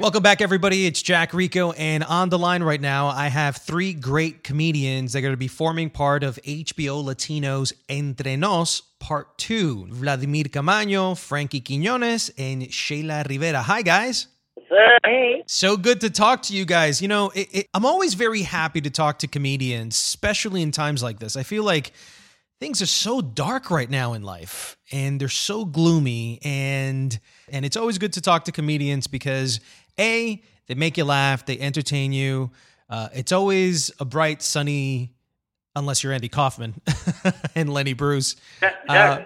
Welcome 0.00 0.22
back, 0.22 0.42
everybody. 0.42 0.84
It's 0.84 1.00
Jack 1.00 1.32
Rico, 1.32 1.72
and 1.72 2.04
on 2.04 2.28
the 2.28 2.38
line 2.38 2.62
right 2.62 2.80
now, 2.80 3.06
I 3.06 3.28
have 3.28 3.56
three 3.56 3.94
great 3.94 4.44
comedians 4.44 5.14
that 5.14 5.20
are 5.20 5.22
going 5.22 5.32
to 5.32 5.38
be 5.38 5.48
forming 5.48 5.88
part 5.88 6.22
of 6.22 6.38
HBO 6.44 7.02
Latino's 7.02 7.72
Entre 7.88 8.36
Nos 8.36 8.82
Part 9.04 9.36
2. 9.36 9.88
Vladimir 9.90 10.44
Camaño, 10.44 11.14
Frankie 11.14 11.60
Quinones, 11.60 12.30
and 12.38 12.62
Shayla 12.62 13.28
Rivera. 13.28 13.60
Hi, 13.60 13.82
guys. 13.82 14.28
Hey. 15.04 15.42
So 15.46 15.76
good 15.76 16.00
to 16.00 16.08
talk 16.08 16.40
to 16.44 16.54
you 16.54 16.64
guys. 16.64 17.02
You 17.02 17.08
know, 17.08 17.28
it, 17.34 17.48
it, 17.54 17.68
I'm 17.74 17.84
always 17.84 18.14
very 18.14 18.40
happy 18.40 18.80
to 18.80 18.88
talk 18.88 19.18
to 19.18 19.26
comedians, 19.26 19.94
especially 19.94 20.62
in 20.62 20.70
times 20.70 21.02
like 21.02 21.18
this. 21.18 21.36
I 21.36 21.42
feel 21.42 21.64
like 21.64 21.92
things 22.60 22.80
are 22.80 22.86
so 22.86 23.20
dark 23.20 23.70
right 23.70 23.90
now 23.90 24.14
in 24.14 24.22
life 24.22 24.78
and 24.90 25.20
they're 25.20 25.28
so 25.28 25.66
gloomy 25.66 26.38
and 26.42 27.20
and 27.50 27.66
it's 27.66 27.76
always 27.76 27.98
good 27.98 28.14
to 28.14 28.22
talk 28.22 28.44
to 28.44 28.52
comedians 28.52 29.06
because 29.06 29.60
a 30.00 30.40
they 30.66 30.74
make 30.74 30.96
you 30.96 31.04
laugh 31.04 31.44
they 31.44 31.58
entertain 31.58 32.12
you 32.14 32.50
uh, 32.88 33.08
it's 33.12 33.32
always 33.32 33.90
a 34.00 34.04
bright 34.04 34.40
sunny 34.40 35.13
unless 35.76 36.02
you're 36.02 36.12
andy 36.12 36.28
kaufman 36.28 36.74
and 37.54 37.72
lenny 37.72 37.92
bruce 37.92 38.36
Jack, 38.60 38.74
Uh, 38.88 39.18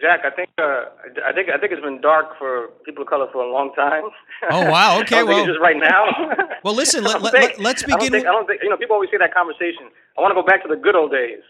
Jack, 0.00 0.20
I 0.24 0.30
think 0.30 0.48
uh, 0.58 0.84
I 1.26 1.32
think 1.32 1.50
I 1.50 1.58
think 1.58 1.72
it's 1.72 1.82
been 1.82 2.00
dark 2.00 2.38
for 2.38 2.68
people 2.86 3.02
of 3.02 3.08
color 3.08 3.26
for 3.32 3.42
a 3.42 3.50
long 3.50 3.74
time. 3.74 4.04
Oh, 4.48 4.70
wow. 4.70 5.00
Okay, 5.00 5.16
I 5.18 5.18
don't 5.18 5.26
think 5.26 5.28
well- 5.28 5.46
just 5.46 5.58
right 5.58 5.76
now. 5.76 6.06
Well, 6.62 6.74
listen, 6.76 7.02
let- 7.02 7.20
let- 7.20 7.32
think- 7.32 7.58
let- 7.58 7.60
let's 7.60 7.82
I 7.82 7.86
don't 7.88 7.98
begin 7.98 8.12
think- 8.12 8.26
I 8.28 8.30
don't 8.30 8.46
think 8.46 8.60
you 8.62 8.70
know. 8.70 8.76
People 8.76 8.94
always 8.94 9.10
say 9.10 9.16
that 9.18 9.34
conversation. 9.34 9.90
I 10.16 10.20
want 10.20 10.30
to 10.30 10.36
go 10.40 10.46
back 10.46 10.62
to 10.62 10.68
the 10.68 10.76
good 10.76 10.94
old 10.94 11.10
days. 11.10 11.42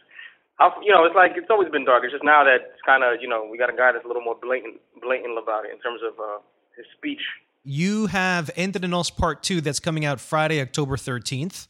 How, 0.56 0.72
you 0.82 0.90
know, 0.90 1.04
it's 1.04 1.14
like 1.14 1.32
it's 1.36 1.50
always 1.50 1.68
been 1.68 1.84
dark. 1.84 2.04
It's 2.04 2.12
just 2.12 2.24
now 2.24 2.42
that 2.44 2.72
it's 2.72 2.80
kind 2.86 3.04
of 3.04 3.20
you 3.20 3.28
know 3.28 3.46
we 3.52 3.58
got 3.58 3.68
a 3.68 3.76
guy 3.76 3.92
that's 3.92 4.06
a 4.06 4.08
little 4.08 4.22
more 4.22 4.36
blatant 4.40 4.80
blatant 5.02 5.36
about 5.36 5.66
it 5.66 5.72
in 5.72 5.78
terms 5.80 6.00
of 6.02 6.18
uh, 6.18 6.38
his 6.74 6.86
speech. 6.96 7.20
you 7.64 8.06
have 8.06 8.50
Entre 8.56 8.88
Nos 8.88 9.10
Part 9.10 9.42
2 9.42 9.60
that's 9.60 9.78
coming 9.80 10.06
out 10.06 10.20
Friday, 10.20 10.58
October 10.62 10.96
13th 10.96 11.66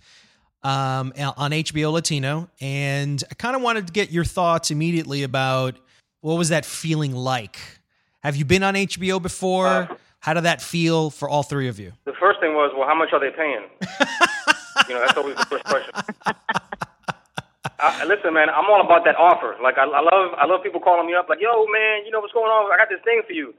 um, 0.63 1.13
on 1.37 1.51
HBO 1.53 1.93
Latino. 1.93 2.49
And 2.61 3.23
I 3.31 3.35
kind 3.35 3.57
of 3.57 3.63
wanted 3.63 3.87
to 3.87 3.93
get 3.93 4.11
your 4.11 4.25
thoughts 4.25 4.71
immediately 4.71 5.23
about 5.23 5.79
what 6.21 6.37
was 6.37 6.49
that 6.49 6.65
feeling 6.65 7.15
like? 7.15 7.59
Have 8.23 8.37
you 8.37 8.45
been 8.45 8.63
on 8.63 8.75
HBO 8.75 9.23
before? 9.23 9.89
How 10.21 10.35
did 10.35 10.45
that 10.45 10.61
feel 10.61 11.11
for 11.11 11.29
all 11.29 11.43
three 11.43 11.69
of 11.69 11.79
you? 11.79 11.93
The 12.05 12.13
first 12.19 12.41
thing 12.41 12.55
was, 12.55 12.73
well, 12.77 12.89
how 12.89 12.95
much 12.95 13.11
are 13.13 13.21
they 13.21 13.31
paying? 13.31 13.63
you 14.89 14.95
know, 14.95 15.01
that's 15.01 15.17
always 15.17 15.37
the 15.37 15.47
first 15.47 15.65
question. 15.65 15.95
I, 17.79 18.05
listen, 18.07 18.35
man, 18.35 18.51
I'm 18.51 18.67
all 18.67 18.83
about 18.83 19.05
that 19.07 19.15
offer. 19.15 19.55
Like, 19.63 19.79
I, 19.79 19.87
I 19.87 20.03
love, 20.03 20.35
I 20.35 20.47
love 20.47 20.67
people 20.67 20.81
calling 20.81 21.07
me 21.07 21.15
up, 21.15 21.29
like, 21.29 21.39
yo, 21.41 21.67
man, 21.71 22.03
you 22.05 22.11
know 22.11 22.19
what's 22.19 22.35
going 22.35 22.51
on? 22.51 22.67
I 22.75 22.77
got 22.77 22.91
this 22.91 22.99
thing 23.07 23.23
for 23.25 23.33
you. 23.33 23.55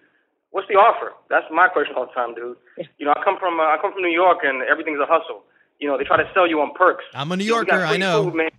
What's 0.51 0.67
the 0.67 0.75
offer? 0.75 1.13
That's 1.29 1.45
my 1.51 1.69
question 1.69 1.95
all 1.95 2.07
the 2.07 2.11
time, 2.11 2.35
dude. 2.35 2.57
You 2.97 3.05
know, 3.05 3.13
I 3.15 3.23
come 3.23 3.39
from, 3.39 3.59
uh, 3.61 3.71
I 3.71 3.77
come 3.79 3.93
from 3.93 4.01
New 4.01 4.11
York, 4.11 4.39
and 4.43 4.61
everything's 4.67 4.99
a 4.99 5.07
hustle. 5.07 5.47
You 5.79 5.87
know, 5.87 5.97
they 5.97 6.03
try 6.03 6.17
to 6.17 6.27
sell 6.33 6.47
you 6.47 6.59
on 6.61 6.75
perks. 6.75 7.03
I'm 7.15 7.31
a 7.31 7.37
New 7.37 7.43
You 7.43 7.51
know, 7.51 7.55
Yorker, 7.63 7.83
I 7.87 7.97
know. 7.97 8.23
Food, 8.27 8.35
man. 8.35 8.51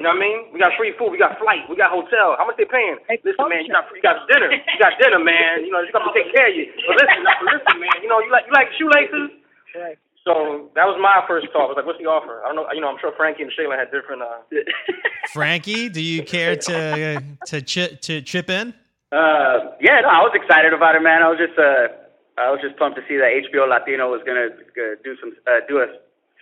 You 0.00 0.10
know 0.10 0.18
what 0.18 0.24
I 0.24 0.26
mean? 0.26 0.38
We 0.52 0.58
got 0.58 0.72
free 0.76 0.92
food, 0.98 1.14
we 1.14 1.18
got 1.18 1.38
flight, 1.38 1.62
we 1.70 1.76
got 1.78 1.94
hotel. 1.94 2.34
How 2.36 2.42
much 2.44 2.58
they 2.58 2.66
paying? 2.66 2.98
Hey, 3.06 3.22
Listen, 3.22 3.46
man, 3.48 3.62
you 3.64 3.70
got 3.72 3.86
you 3.94 4.02
got 4.02 4.26
dinner, 4.26 4.50
you 4.50 4.78
got 4.82 4.98
dinner, 4.98 5.22
man. 5.22 5.62
You 5.64 5.70
know, 5.70 5.78
you 5.78 5.94
got 5.94 6.02
to 6.02 6.10
take 6.10 6.34
care 6.34 6.50
of 6.50 6.54
you. 6.58 6.66
But 6.90 6.98
listen, 6.98 7.22
listen, 7.22 7.76
man. 7.78 7.96
You 8.02 8.08
know, 8.10 8.18
you 8.18 8.30
like 8.34 8.44
you 8.50 8.52
like 8.52 8.68
shoelaces. 8.74 9.30
Right. 9.78 9.96
So 10.26 10.70
that 10.74 10.86
was 10.90 10.98
my 10.98 11.22
first 11.26 11.46
thought. 11.54 11.66
I 11.66 11.68
was 11.70 11.76
like, 11.78 11.86
what's 11.86 11.98
the 12.02 12.06
offer? 12.10 12.42
I 12.42 12.50
don't 12.50 12.56
know. 12.58 12.66
You 12.74 12.80
know, 12.82 12.90
I'm 12.90 12.98
sure 12.98 13.14
Frankie 13.16 13.42
and 13.46 13.52
Shayla 13.54 13.78
had 13.78 13.90
different. 13.94 14.22
Uh, 14.22 14.42
Frankie, 15.32 15.88
do 15.88 16.02
you 16.02 16.22
care 16.22 16.56
to 16.56 17.22
to 17.46 17.62
chi- 17.62 17.94
to 18.02 18.22
chip 18.22 18.50
in? 18.50 18.74
Uh, 19.14 19.70
yeah, 19.78 20.02
no, 20.02 20.10
I 20.10 20.22
was 20.26 20.32
excited 20.34 20.72
about 20.74 20.94
it, 20.96 21.02
man. 21.02 21.22
I 21.22 21.28
was 21.28 21.38
just, 21.38 21.54
uh, 21.58 21.94
I 22.40 22.50
was 22.50 22.58
just 22.64 22.78
pumped 22.80 22.96
to 22.98 23.04
see 23.06 23.18
that 23.20 23.28
HBO 23.44 23.68
Latino 23.68 24.10
was 24.10 24.22
gonna, 24.24 24.48
uh 24.50 24.96
do 25.04 25.14
some, 25.20 25.36
uh, 25.46 25.60
do 25.68 25.78
a 25.78 25.86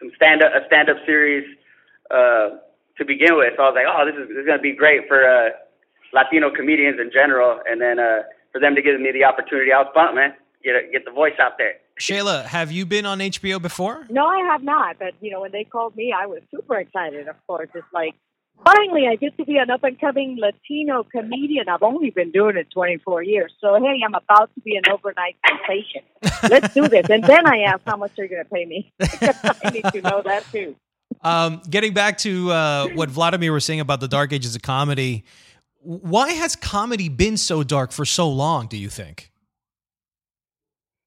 some 0.01 0.11
stand 0.17 0.43
up, 0.43 0.53
a 0.53 0.67
stand 0.67 0.89
up 0.91 0.97
series, 1.07 1.47
uh, 2.11 2.59
to 2.99 3.05
begin 3.05 3.37
with. 3.37 3.55
So 3.57 3.63
I 3.63 3.67
was 3.71 3.77
like, 3.77 3.87
oh, 3.87 4.05
this 4.05 4.17
is, 4.17 4.29
this 4.29 4.43
is 4.43 4.47
gonna 4.47 4.61
be 4.61 4.75
great 4.75 5.07
for 5.07 5.25
uh, 5.25 5.51
Latino 6.13 6.51
comedians 6.51 6.99
in 7.01 7.11
general, 7.13 7.61
and 7.69 7.81
then 7.81 8.01
uh, 8.01 8.23
for 8.53 8.61
them 8.61 8.75
to 8.75 8.83
give 8.83 9.01
me 9.01 9.13
the 9.13 9.25
opportunity, 9.25 9.73
I 9.73 9.79
was 9.79 9.93
pumped, 9.95 10.15
man. 10.15 10.35
Get 10.65 10.77
a, 10.77 10.91
get 10.91 11.05
the 11.05 11.13
voice 11.13 11.39
out 11.41 11.57
there. 11.57 11.75
Shayla, 11.99 12.45
have 12.45 12.73
you 12.73 12.85
been 12.85 13.07
on 13.07 13.19
HBO 13.19 13.61
before? 13.61 14.07
No, 14.11 14.27
I 14.27 14.39
have 14.51 14.63
not. 14.63 14.99
But 14.99 15.15
you 15.21 15.31
know, 15.31 15.41
when 15.41 15.53
they 15.53 15.65
called 15.65 15.97
me, 15.97 16.13
I 16.13 16.27
was 16.27 16.41
super 16.51 16.79
excited. 16.79 17.29
Of 17.29 17.37
course, 17.47 17.69
it's 17.75 17.87
like 17.93 18.15
finally 18.65 19.07
I 19.09 19.17
get 19.17 19.37
to 19.39 19.45
be 19.45 19.57
an 19.57 19.71
up 19.71 19.85
and 19.85 19.99
coming 20.01 20.39
Latino 20.39 21.05
comedian. 21.05 21.69
I've 21.69 21.83
only 21.83 22.11
been 22.11 22.31
doing 22.31 22.57
it 22.57 22.69
24 22.73 23.23
years, 23.23 23.53
so 23.61 23.75
hey, 23.81 24.01
I'm 24.05 24.15
about 24.15 24.51
to 24.55 24.61
be 24.61 24.77
an 24.77 24.83
overnight 24.91 25.37
sensation. 25.47 26.03
Let's 26.49 26.75
do 26.75 26.89
this. 26.89 27.09
And 27.11 27.25
then 27.25 27.47
I 27.47 27.61
ask, 27.61 27.81
how 27.87 27.97
much 27.97 28.19
are 28.19 28.25
you 28.25 28.31
going 28.31 28.45
to 28.45 28.51
pay 28.51 28.65
me. 28.65 28.93
I 29.01 29.71
need 29.71 29.85
to 29.93 30.03
know 30.03 30.23
that 30.25 30.45
too. 30.51 30.77
Um, 31.23 31.61
getting 31.69 31.93
back 31.93 32.19
to 32.19 32.51
uh, 32.51 32.89
what 32.89 33.11
Vladimir 33.11 33.53
was 33.53 33.65
saying 33.65 33.81
about 33.81 34.01
the 34.01 34.09
dark 34.09 34.33
ages 34.33 34.55
of 34.55 34.63
comedy, 34.63 35.25
why 35.83 36.31
has 36.33 36.57
comedy 36.57 37.09
been 37.09 37.37
so 37.37 37.63
dark 37.63 37.93
for 37.93 38.05
so 38.05 38.29
long? 38.29 38.69
Do 38.69 38.77
you 38.77 38.89
think? 38.89 39.31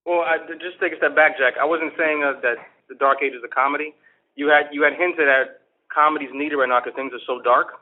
well, 0.06 0.22
I, 0.22 0.38
just 0.60 0.80
take 0.80 0.94
a 0.94 0.98
step 0.98 1.16
back, 1.16 1.38
Jack. 1.38 1.56
I 1.60 1.66
wasn't 1.66 1.94
saying 1.98 2.24
uh, 2.24 2.40
that 2.42 2.58
the 2.90 2.96
dark 2.96 3.20
ages 3.24 3.42
of 3.44 3.50
comedy. 3.50 3.96
You 4.36 4.48
had 4.48 4.70
you 4.72 4.84
had 4.84 4.94
hinted 4.94 5.28
at 5.28 5.63
comedy's 5.94 6.34
needed 6.34 6.56
right 6.56 6.70
now 6.70 6.80
because 6.80 6.96
things 6.96 7.14
are 7.14 7.24
so 7.26 7.42
dark. 7.42 7.80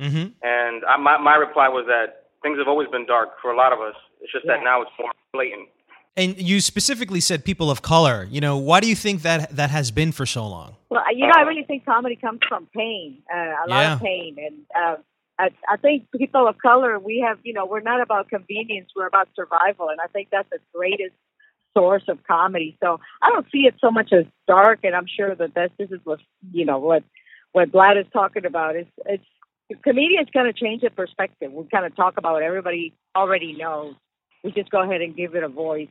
Mm-hmm. 0.00 0.28
And 0.42 0.84
I, 0.84 0.96
my 0.96 1.18
my 1.18 1.36
reply 1.36 1.68
was 1.68 1.86
that 1.86 2.26
things 2.42 2.58
have 2.58 2.68
always 2.68 2.88
been 2.88 3.06
dark 3.06 3.30
for 3.40 3.50
a 3.50 3.56
lot 3.56 3.72
of 3.72 3.80
us. 3.80 3.94
It's 4.20 4.32
just 4.32 4.46
that 4.46 4.62
now 4.62 4.82
it's 4.82 4.90
more 4.98 5.10
blatant. 5.32 5.68
And 6.16 6.40
you 6.40 6.60
specifically 6.60 7.20
said 7.20 7.44
people 7.44 7.70
of 7.70 7.82
color. 7.82 8.26
You 8.30 8.40
know, 8.40 8.56
why 8.56 8.80
do 8.80 8.88
you 8.88 8.96
think 8.96 9.22
that 9.22 9.54
that 9.56 9.70
has 9.70 9.90
been 9.90 10.12
for 10.12 10.24
so 10.24 10.46
long? 10.46 10.76
Well, 10.88 11.02
you 11.14 11.26
know, 11.26 11.34
I 11.36 11.42
really 11.42 11.64
think 11.64 11.84
comedy 11.84 12.16
comes 12.16 12.40
from 12.48 12.66
pain, 12.74 13.18
uh, 13.34 13.54
a 13.66 13.68
lot 13.68 13.92
of 13.92 14.00
pain, 14.00 14.36
and 14.38 14.56
uh, 14.74 14.96
I, 15.38 15.50
I 15.68 15.76
think 15.76 16.10
people 16.16 16.48
of 16.48 16.56
color, 16.58 16.98
we 16.98 17.22
have, 17.26 17.38
you 17.42 17.52
know, 17.52 17.66
we're 17.66 17.80
not 17.80 18.00
about 18.00 18.30
convenience, 18.30 18.90
we're 18.96 19.06
about 19.06 19.28
survival, 19.36 19.90
and 19.90 20.00
I 20.00 20.06
think 20.06 20.28
that's 20.30 20.48
the 20.48 20.58
greatest 20.72 21.14
source 21.76 22.04
of 22.08 22.22
comedy. 22.24 22.78
So 22.82 23.00
I 23.20 23.28
don't 23.28 23.46
see 23.52 23.66
it 23.66 23.74
so 23.80 23.90
much 23.90 24.12
as 24.12 24.24
dark, 24.46 24.80
and 24.84 24.94
I'm 24.94 25.06
sure 25.06 25.34
that 25.34 25.54
this, 25.54 25.70
this 25.76 25.90
is 25.90 26.00
what, 26.04 26.20
you 26.52 26.64
know, 26.64 26.78
what 26.78 27.02
what 27.56 27.72
Vlad 27.72 27.98
is 27.98 28.06
talking 28.12 28.44
about. 28.44 28.76
It's 28.76 28.90
it's 29.06 29.24
comedians 29.82 30.28
kind 30.30 30.46
of 30.46 30.54
change 30.54 30.82
the 30.82 30.90
perspective. 30.90 31.50
We 31.50 31.64
kind 31.72 31.86
of 31.86 31.96
talk 31.96 32.18
about 32.18 32.34
what 32.34 32.42
everybody 32.42 32.92
already 33.16 33.54
knows. 33.54 33.94
We 34.44 34.52
just 34.52 34.70
go 34.70 34.82
ahead 34.82 35.00
and 35.00 35.16
give 35.16 35.34
it 35.34 35.42
a 35.42 35.48
voice. 35.48 35.88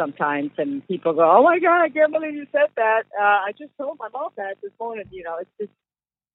sometimes, 0.00 0.52
and 0.56 0.88
people 0.88 1.12
go, 1.12 1.30
"Oh 1.30 1.42
my 1.42 1.58
God, 1.58 1.82
I 1.82 1.90
can't 1.90 2.12
believe 2.12 2.34
you 2.34 2.46
said 2.50 2.70
that." 2.76 3.02
Uh, 3.14 3.40
I 3.46 3.52
just 3.58 3.76
told 3.76 3.98
my 3.98 4.08
mom 4.08 4.30
that 4.38 4.56
this 4.62 4.72
morning. 4.80 5.04
You 5.10 5.24
know, 5.24 5.36
it's 5.38 5.50
just 5.60 5.72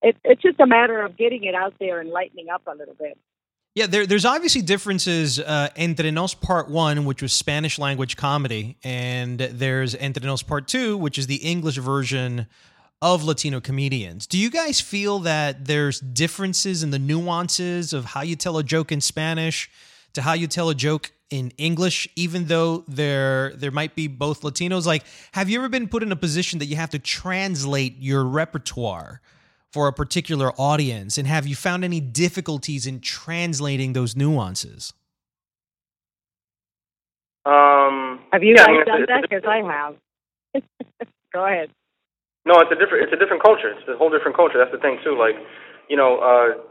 it, 0.03 0.15
it's 0.23 0.43
just 0.43 0.59
a 0.59 0.67
matter 0.67 1.03
of 1.03 1.17
getting 1.17 1.43
it 1.45 1.55
out 1.55 1.73
there 1.79 1.99
and 1.99 2.11
lightening 2.11 2.49
up 2.53 2.61
a 2.67 2.75
little 2.75 2.93
bit. 2.93 3.17
Yeah, 3.73 3.87
there, 3.87 4.05
there's 4.05 4.25
obviously 4.25 4.61
differences. 4.61 5.39
Uh, 5.39 5.69
Entre 5.75 6.11
Nos 6.11 6.35
Part 6.35 6.69
1, 6.69 7.05
which 7.05 7.23
was 7.23 7.33
Spanish 7.33 7.79
language 7.79 8.15
comedy, 8.15 8.77
and 8.83 9.39
there's 9.39 9.95
Entre 9.95 10.25
Nos 10.25 10.43
Part 10.43 10.67
2, 10.67 10.97
which 10.97 11.17
is 11.17 11.25
the 11.25 11.37
English 11.37 11.77
version 11.77 12.47
of 13.01 13.23
Latino 13.23 13.59
comedians. 13.59 14.25
Do 14.25 14.37
you 14.37 14.49
guys 14.49 14.81
feel 14.81 15.19
that 15.19 15.65
there's 15.65 15.99
differences 15.99 16.83
in 16.83 16.89
the 16.91 16.99
nuances 16.99 17.93
of 17.93 18.05
how 18.05 18.21
you 18.21 18.35
tell 18.35 18.57
a 18.57 18.63
joke 18.63 18.91
in 18.91 19.01
Spanish 19.01 19.69
to 20.13 20.21
how 20.21 20.33
you 20.33 20.47
tell 20.47 20.69
a 20.69 20.75
joke 20.75 21.11
in 21.29 21.51
English, 21.57 22.07
even 22.15 22.45
though 22.45 22.83
there 22.87 23.53
there 23.55 23.71
might 23.71 23.95
be 23.95 24.07
both 24.07 24.41
Latinos? 24.41 24.85
Like, 24.85 25.03
have 25.33 25.49
you 25.49 25.59
ever 25.59 25.69
been 25.69 25.87
put 25.87 26.01
in 26.01 26.11
a 26.11 26.15
position 26.15 26.59
that 26.59 26.65
you 26.65 26.75
have 26.75 26.89
to 26.91 26.99
translate 26.99 27.97
your 27.99 28.23
repertoire 28.23 29.21
for 29.71 29.87
a 29.87 29.93
particular 29.93 30.51
audience? 30.59 31.17
And 31.17 31.27
have 31.27 31.45
you 31.45 31.55
found 31.55 31.83
any 31.83 31.99
difficulties 31.99 32.87
in 32.87 32.99
translating 32.99 33.93
those 33.93 34.15
nuances? 34.15 34.93
Um, 37.45 38.19
Have 38.33 38.43
you 38.43 38.55
yeah, 38.57 38.65
guys 38.65 38.85
done 38.85 39.05
that? 39.07 39.21
Because 39.21 39.43
I 39.47 39.61
have. 39.61 39.95
go 41.33 41.45
ahead. 41.45 41.69
No, 42.47 42.63
it's 42.63 42.71
a 42.71 42.79
different 42.79 43.03
it's 43.03 43.11
a 43.11 43.19
different 43.19 43.43
culture. 43.43 43.75
It's 43.75 43.83
a 43.91 43.99
whole 43.99 44.07
different 44.07 44.39
culture. 44.39 44.55
That's 44.55 44.71
the 44.71 44.79
thing 44.79 45.03
too. 45.03 45.19
Like, 45.19 45.35
you 45.91 45.99
know, 45.99 46.23
uh 46.23 46.63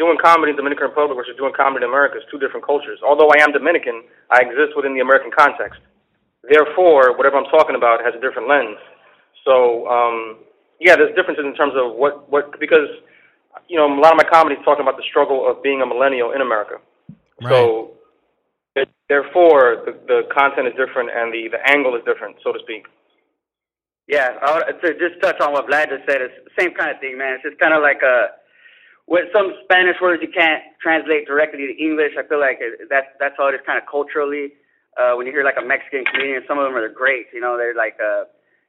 doing 0.00 0.16
comedy 0.16 0.48
in 0.48 0.56
the 0.56 0.64
Dominican 0.64 0.88
Republic 0.88 1.12
versus 1.12 1.36
doing 1.36 1.52
comedy 1.52 1.84
in 1.84 1.90
America 1.92 2.16
is 2.16 2.24
two 2.32 2.40
different 2.40 2.64
cultures. 2.64 2.96
Although 3.04 3.28
I 3.28 3.44
am 3.44 3.52
Dominican, 3.52 4.06
I 4.32 4.40
exist 4.40 4.72
within 4.78 4.96
the 4.96 5.04
American 5.04 5.28
context. 5.28 5.82
Therefore, 6.48 7.12
whatever 7.20 7.36
I'm 7.36 7.50
talking 7.52 7.76
about 7.76 8.00
has 8.00 8.16
a 8.16 8.22
different 8.24 8.48
lens. 8.48 8.80
So, 9.44 9.84
um 9.92 10.40
yeah, 10.80 10.96
there's 10.96 11.12
differences 11.12 11.44
in 11.44 11.52
terms 11.52 11.76
of 11.76 12.00
what 12.00 12.24
what 12.32 12.56
because 12.56 12.88
you 13.68 13.76
know, 13.76 13.86
a 13.86 14.00
lot 14.00 14.16
of 14.16 14.18
my 14.18 14.24
comedy 14.24 14.56
is 14.56 14.64
talking 14.64 14.82
about 14.82 14.96
the 14.96 15.04
struggle 15.04 15.44
of 15.44 15.62
being 15.62 15.82
a 15.82 15.86
millennial 15.86 16.32
in 16.32 16.40
America. 16.40 16.80
So, 17.52 17.92
it, 18.74 18.88
therefore, 19.12 19.84
the 19.84 19.92
the 20.08 20.20
content 20.32 20.64
is 20.70 20.74
different 20.80 21.10
and 21.12 21.28
the 21.28 21.52
the 21.52 21.60
angle 21.68 21.92
is 21.92 22.02
different, 22.08 22.36
so 22.40 22.52
to 22.56 22.60
speak. 22.64 22.88
Yeah, 24.10 24.34
I 24.42 24.48
would, 24.58 24.82
to 24.82 24.98
just 24.98 25.22
touch 25.22 25.38
on 25.38 25.52
what 25.54 25.70
Vlad 25.70 25.94
just 25.94 26.02
said, 26.10 26.18
it's 26.20 26.34
the 26.42 26.50
same 26.58 26.74
kind 26.74 26.90
of 26.90 26.98
thing, 26.98 27.14
man. 27.16 27.38
It's 27.38 27.46
just 27.46 27.62
kind 27.62 27.72
of 27.72 27.80
like 27.80 28.02
uh 28.02 28.34
with 29.06 29.26
some 29.34 29.54
Spanish 29.62 29.98
words 30.02 30.22
you 30.22 30.30
can't 30.30 30.62
translate 30.82 31.26
directly 31.26 31.66
to 31.66 31.74
English. 31.78 32.14
I 32.18 32.26
feel 32.26 32.40
like 32.40 32.58
it, 32.58 32.90
that's 32.90 33.06
that's 33.22 33.34
how 33.38 33.46
it 33.46 33.54
is 33.54 33.62
kind 33.66 33.78
of 33.78 33.86
culturally. 33.86 34.54
Uh, 34.98 35.14
when 35.14 35.26
you 35.26 35.32
hear 35.32 35.44
like 35.46 35.58
a 35.58 35.64
Mexican 35.64 36.04
comedian, 36.04 36.42
some 36.46 36.58
of 36.58 36.66
them 36.66 36.74
are 36.74 36.88
great. 36.90 37.26
You 37.32 37.40
know, 37.40 37.56
they're 37.56 37.74
like 37.74 37.94
uh, 38.02 38.24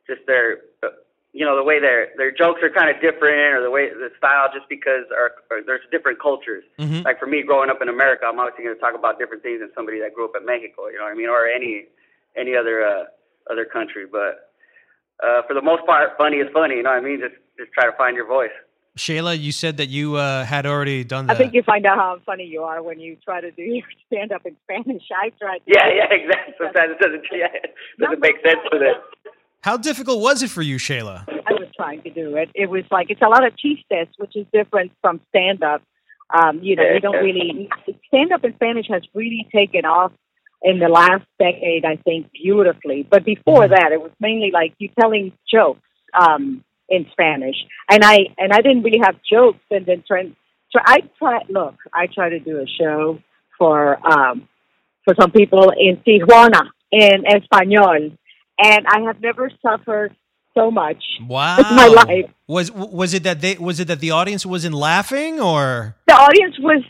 just 0.05 0.21
their, 0.27 0.61
uh, 0.85 0.93
you 1.33 1.45
know, 1.45 1.57
the 1.57 1.63
way 1.65 1.81
their 1.81 2.13
their 2.17 2.29
jokes 2.29 2.61
are 2.61 2.69
kind 2.69 2.89
of 2.93 3.01
different, 3.01 3.57
or 3.57 3.61
the 3.65 3.73
way 3.73 3.89
the 3.89 4.13
style, 4.17 4.45
just 4.53 4.69
because 4.69 5.09
are, 5.09 5.33
or 5.49 5.65
there's 5.65 5.81
different 5.89 6.21
cultures. 6.21 6.63
Mhm. 6.77 7.05
Like 7.05 7.17
for 7.17 7.25
me, 7.25 7.41
growing 7.41 7.69
up 7.69 7.81
in 7.81 7.89
America, 7.89 8.25
I'm 8.29 8.37
obviously 8.37 8.65
going 8.65 8.77
to 8.77 8.81
talk 8.81 8.93
about 8.93 9.17
different 9.17 9.41
things 9.41 9.61
than 9.61 9.73
somebody 9.73 9.99
that 10.01 10.13
grew 10.13 10.25
up 10.25 10.37
in 10.37 10.45
Mexico. 10.45 10.87
You 10.89 11.01
know 11.01 11.05
what 11.05 11.13
I 11.13 11.17
mean, 11.17 11.29
or 11.29 11.47
any 11.49 11.89
any 12.37 12.55
other 12.55 12.85
uh, 12.85 13.05
other 13.49 13.65
country. 13.65 14.05
But 14.05 14.50
uh, 15.21 15.41
for 15.47 15.53
the 15.53 15.61
most 15.61 15.85
part, 15.85 16.11
funny 16.17 16.37
is 16.37 16.47
funny. 16.53 16.75
You 16.75 16.83
know 16.83 16.91
what 16.91 16.99
I 16.99 17.01
mean? 17.01 17.19
Just 17.19 17.35
just 17.57 17.71
try 17.73 17.85
to 17.85 17.95
find 17.97 18.15
your 18.15 18.27
voice. 18.27 18.51
Shayla, 18.97 19.39
you 19.39 19.51
said 19.51 19.77
that 19.77 19.87
you 19.87 20.15
uh, 20.15 20.43
had 20.43 20.65
already 20.65 21.03
done 21.03 21.27
that. 21.27 21.35
I 21.35 21.37
think 21.37 21.53
you 21.53 21.63
find 21.63 21.85
out 21.85 21.97
how 21.97 22.19
funny 22.25 22.43
you 22.43 22.63
are 22.63 22.83
when 22.83 22.99
you 22.99 23.15
try 23.23 23.39
to 23.39 23.49
do 23.51 23.61
your 23.61 23.85
stand 24.07 24.33
up 24.33 24.45
in 24.45 24.55
Spanish. 24.63 25.03
I 25.15 25.31
tried. 25.39 25.59
To 25.59 25.63
Yeah, 25.65 25.87
yeah, 25.95 26.07
exactly. 26.11 26.53
Sometimes 26.57 26.91
it 26.91 26.99
doesn't 26.99 27.23
yeah, 27.31 27.47
it 27.53 27.75
doesn't 27.99 28.19
make 28.19 28.35
sense 28.43 28.59
with 28.71 28.81
it. 28.81 28.97
How 29.61 29.77
difficult 29.77 30.21
was 30.21 30.41
it 30.41 30.49
for 30.49 30.61
you, 30.61 30.77
Shayla? 30.77 31.23
I 31.29 31.53
was 31.53 31.69
trying 31.75 32.01
to 32.01 32.09
do 32.09 32.35
it. 32.35 32.49
It 32.55 32.69
was 32.69 32.83
like 32.91 33.09
it's 33.09 33.21
a 33.21 33.29
lot 33.29 33.45
of 33.45 33.55
cheese 33.57 33.79
tests, 33.91 34.15
which 34.17 34.35
is 34.35 34.45
different 34.51 34.91
from 35.01 35.21
stand 35.29 35.63
up. 35.63 35.83
Um, 36.33 36.59
you 36.61 36.75
know, 36.75 36.83
you 36.83 36.99
don't 36.99 37.23
really 37.23 37.69
stand 38.07 38.31
up 38.31 38.43
in 38.43 38.53
Spanish 38.55 38.87
has 38.89 39.03
really 39.13 39.47
taken 39.53 39.85
off 39.85 40.11
in 40.63 40.79
the 40.79 40.87
last 40.89 41.25
decade, 41.39 41.85
I 41.85 41.95
think, 41.97 42.31
beautifully. 42.31 43.07
But 43.09 43.25
before 43.25 43.67
that, 43.67 43.91
it 43.91 44.01
was 44.01 44.11
mainly 44.19 44.51
like 44.53 44.73
you 44.77 44.89
telling 44.99 45.33
jokes 45.51 45.81
um, 46.19 46.63
in 46.89 47.05
Spanish, 47.11 47.55
and 47.89 48.03
I 48.03 48.17
and 48.37 48.51
I 48.53 48.61
didn't 48.61 48.83
really 48.83 48.99
have 49.03 49.15
jokes. 49.29 49.63
And 49.71 49.85
then 49.85 50.03
trying, 50.07 50.35
so 50.71 50.79
I 50.83 50.99
try. 51.17 51.39
Look, 51.49 51.75
I 51.93 52.07
try 52.07 52.29
to 52.29 52.39
do 52.39 52.59
a 52.59 52.67
show 52.67 53.19
for 53.57 53.97
um, 54.07 54.47
for 55.05 55.15
some 55.19 55.31
people 55.31 55.71
in 55.77 55.97
Tijuana 55.97 56.61
in 56.91 57.25
Espanol, 57.25 58.11
and 58.59 58.85
I 58.87 59.01
have 59.07 59.21
never 59.21 59.49
suffered 59.61 60.15
so 60.53 60.69
much 60.69 61.01
Wow. 61.27 61.57
in 61.57 61.75
my 61.75 61.87
life. 61.87 62.29
Was 62.47 62.71
was 62.71 63.13
it 63.13 63.23
that 63.23 63.39
they 63.41 63.55
was 63.55 63.79
it 63.79 63.87
that 63.87 63.99
the 64.01 64.11
audience 64.11 64.45
wasn't 64.45 64.75
laughing 64.75 65.39
or 65.39 65.95
the 66.07 66.13
audience 66.13 66.55
was 66.59 66.83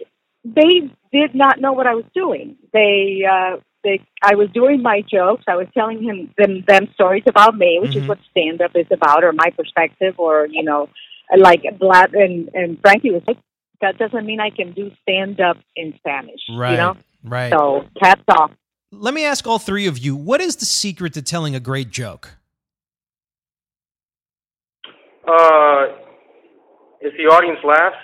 they 0.44 0.90
did 1.12 1.36
not 1.36 1.60
know 1.60 1.74
what 1.74 1.88
I 1.88 1.96
was 1.96 2.06
doing. 2.16 2.56
They 2.74 3.24
uh 3.30 3.58
they 3.84 4.02
I 4.24 4.36
was 4.36 4.50
doing 4.54 4.82
my 4.82 5.02
jokes. 5.02 5.44
I 5.48 5.56
was 5.56 5.68
telling 5.74 6.02
him 6.04 6.34
them 6.38 6.64
them 6.68 6.88
stories 6.94 7.24
about 7.28 7.58
me, 7.58 7.80
which 7.82 7.96
is 7.96 8.04
Mhm. 8.04 8.08
what 8.10 8.20
stand 8.32 8.62
up 8.62 8.72
is 8.76 8.88
about 8.92 9.24
or 9.24 9.32
my 9.34 9.50
perspective 9.56 10.16
or, 10.20 10.48
you 10.48 10.64
know, 10.64 10.90
like 11.38 11.64
Vlad 11.80 12.14
and 12.14 12.50
and 12.54 12.80
Frankie 12.82 13.12
was 13.12 13.24
like 13.28 13.38
that 13.82 13.98
doesn't 13.98 14.26
mean 14.26 14.40
I 14.40 14.52
can 14.52 14.74
do 14.74 14.92
stand 15.02 15.42
up 15.42 15.58
in 15.76 15.94
Spanish. 15.98 16.42
right 16.50 16.72
You 16.72 16.78
know? 16.78 16.98
right? 17.24 17.52
So 17.52 17.86
hats 18.02 18.22
off. 18.30 18.52
Let 18.92 19.14
me 19.14 19.26
ask 19.26 19.48
all 19.48 19.58
three 19.60 19.88
of 19.88 19.98
you: 19.98 20.16
What 20.16 20.42
is 20.42 20.58
the 20.58 20.66
secret 20.66 21.14
to 21.14 21.22
telling 21.22 21.56
a 21.56 21.60
great 21.60 21.90
joke? 21.92 22.36
Uh, 25.28 25.86
if 27.00 27.14
the 27.18 27.24
audience 27.34 27.60
laughs, 27.64 27.96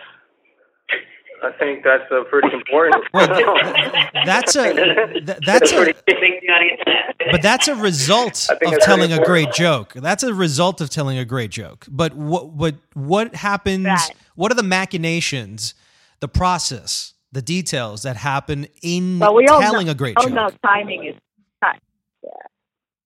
I 1.44 1.52
think 1.60 1.84
that's 1.84 2.10
uh, 2.12 2.24
pretty 2.30 2.50
important. 2.54 3.04
Well, 3.14 3.28
That's 4.26 4.56
a 4.56 4.74
th- 5.26 5.38
that's 5.46 5.72
a 5.72 5.94
but 7.32 7.42
that's 7.42 7.68
a 7.68 7.76
result 7.76 8.48
of 8.50 8.80
telling 8.80 9.14
a 9.14 9.24
great 9.24 9.52
joke. 9.54 9.94
That's 9.94 10.24
a 10.24 10.34
result 10.34 10.82
of 10.82 10.90
telling 10.90 11.18
a 11.18 11.26
great 11.26 11.52
joke. 11.52 11.86
But 11.90 12.14
what 12.16 12.50
what 12.50 12.76
what 12.94 13.36
happens? 13.36 13.86
Right. 13.86 14.12
What 14.36 14.52
are 14.52 14.56
the 14.56 14.64
machinations, 14.64 15.74
the 16.20 16.28
process, 16.28 17.14
the 17.32 17.42
details 17.42 18.04
that 18.04 18.18
happen 18.18 18.68
in 18.82 19.20
But 19.20 19.36
we 19.36 19.46
telling 19.46 19.88
know, 19.88 19.92
a 19.92 19.96
great 19.96 20.16
oh 20.20 20.24
joke? 20.24 20.34
no, 20.34 20.50
timing 20.66 21.06
is 21.06 21.16
ti- 21.64 21.80
yeah. 22.24 22.30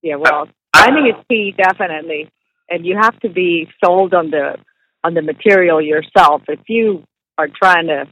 Yeah, 0.04 0.15
well, 0.15 0.48
timing 0.76 1.08
is 1.08 1.15
key 1.30 1.54
definitely, 1.58 2.30
and 2.70 2.86
you 2.86 2.98
have 3.00 3.20
to 3.22 3.30
be 3.30 3.70
sold 3.84 4.13
on 4.13 4.32
the 4.32 4.58
on 5.04 5.13
the 5.13 5.22
material 5.22 5.82
yourself. 5.82 6.44
If 6.48 6.60
you 6.67 7.04
are 7.38 7.48
trying 7.48 7.88
to, 7.88 8.06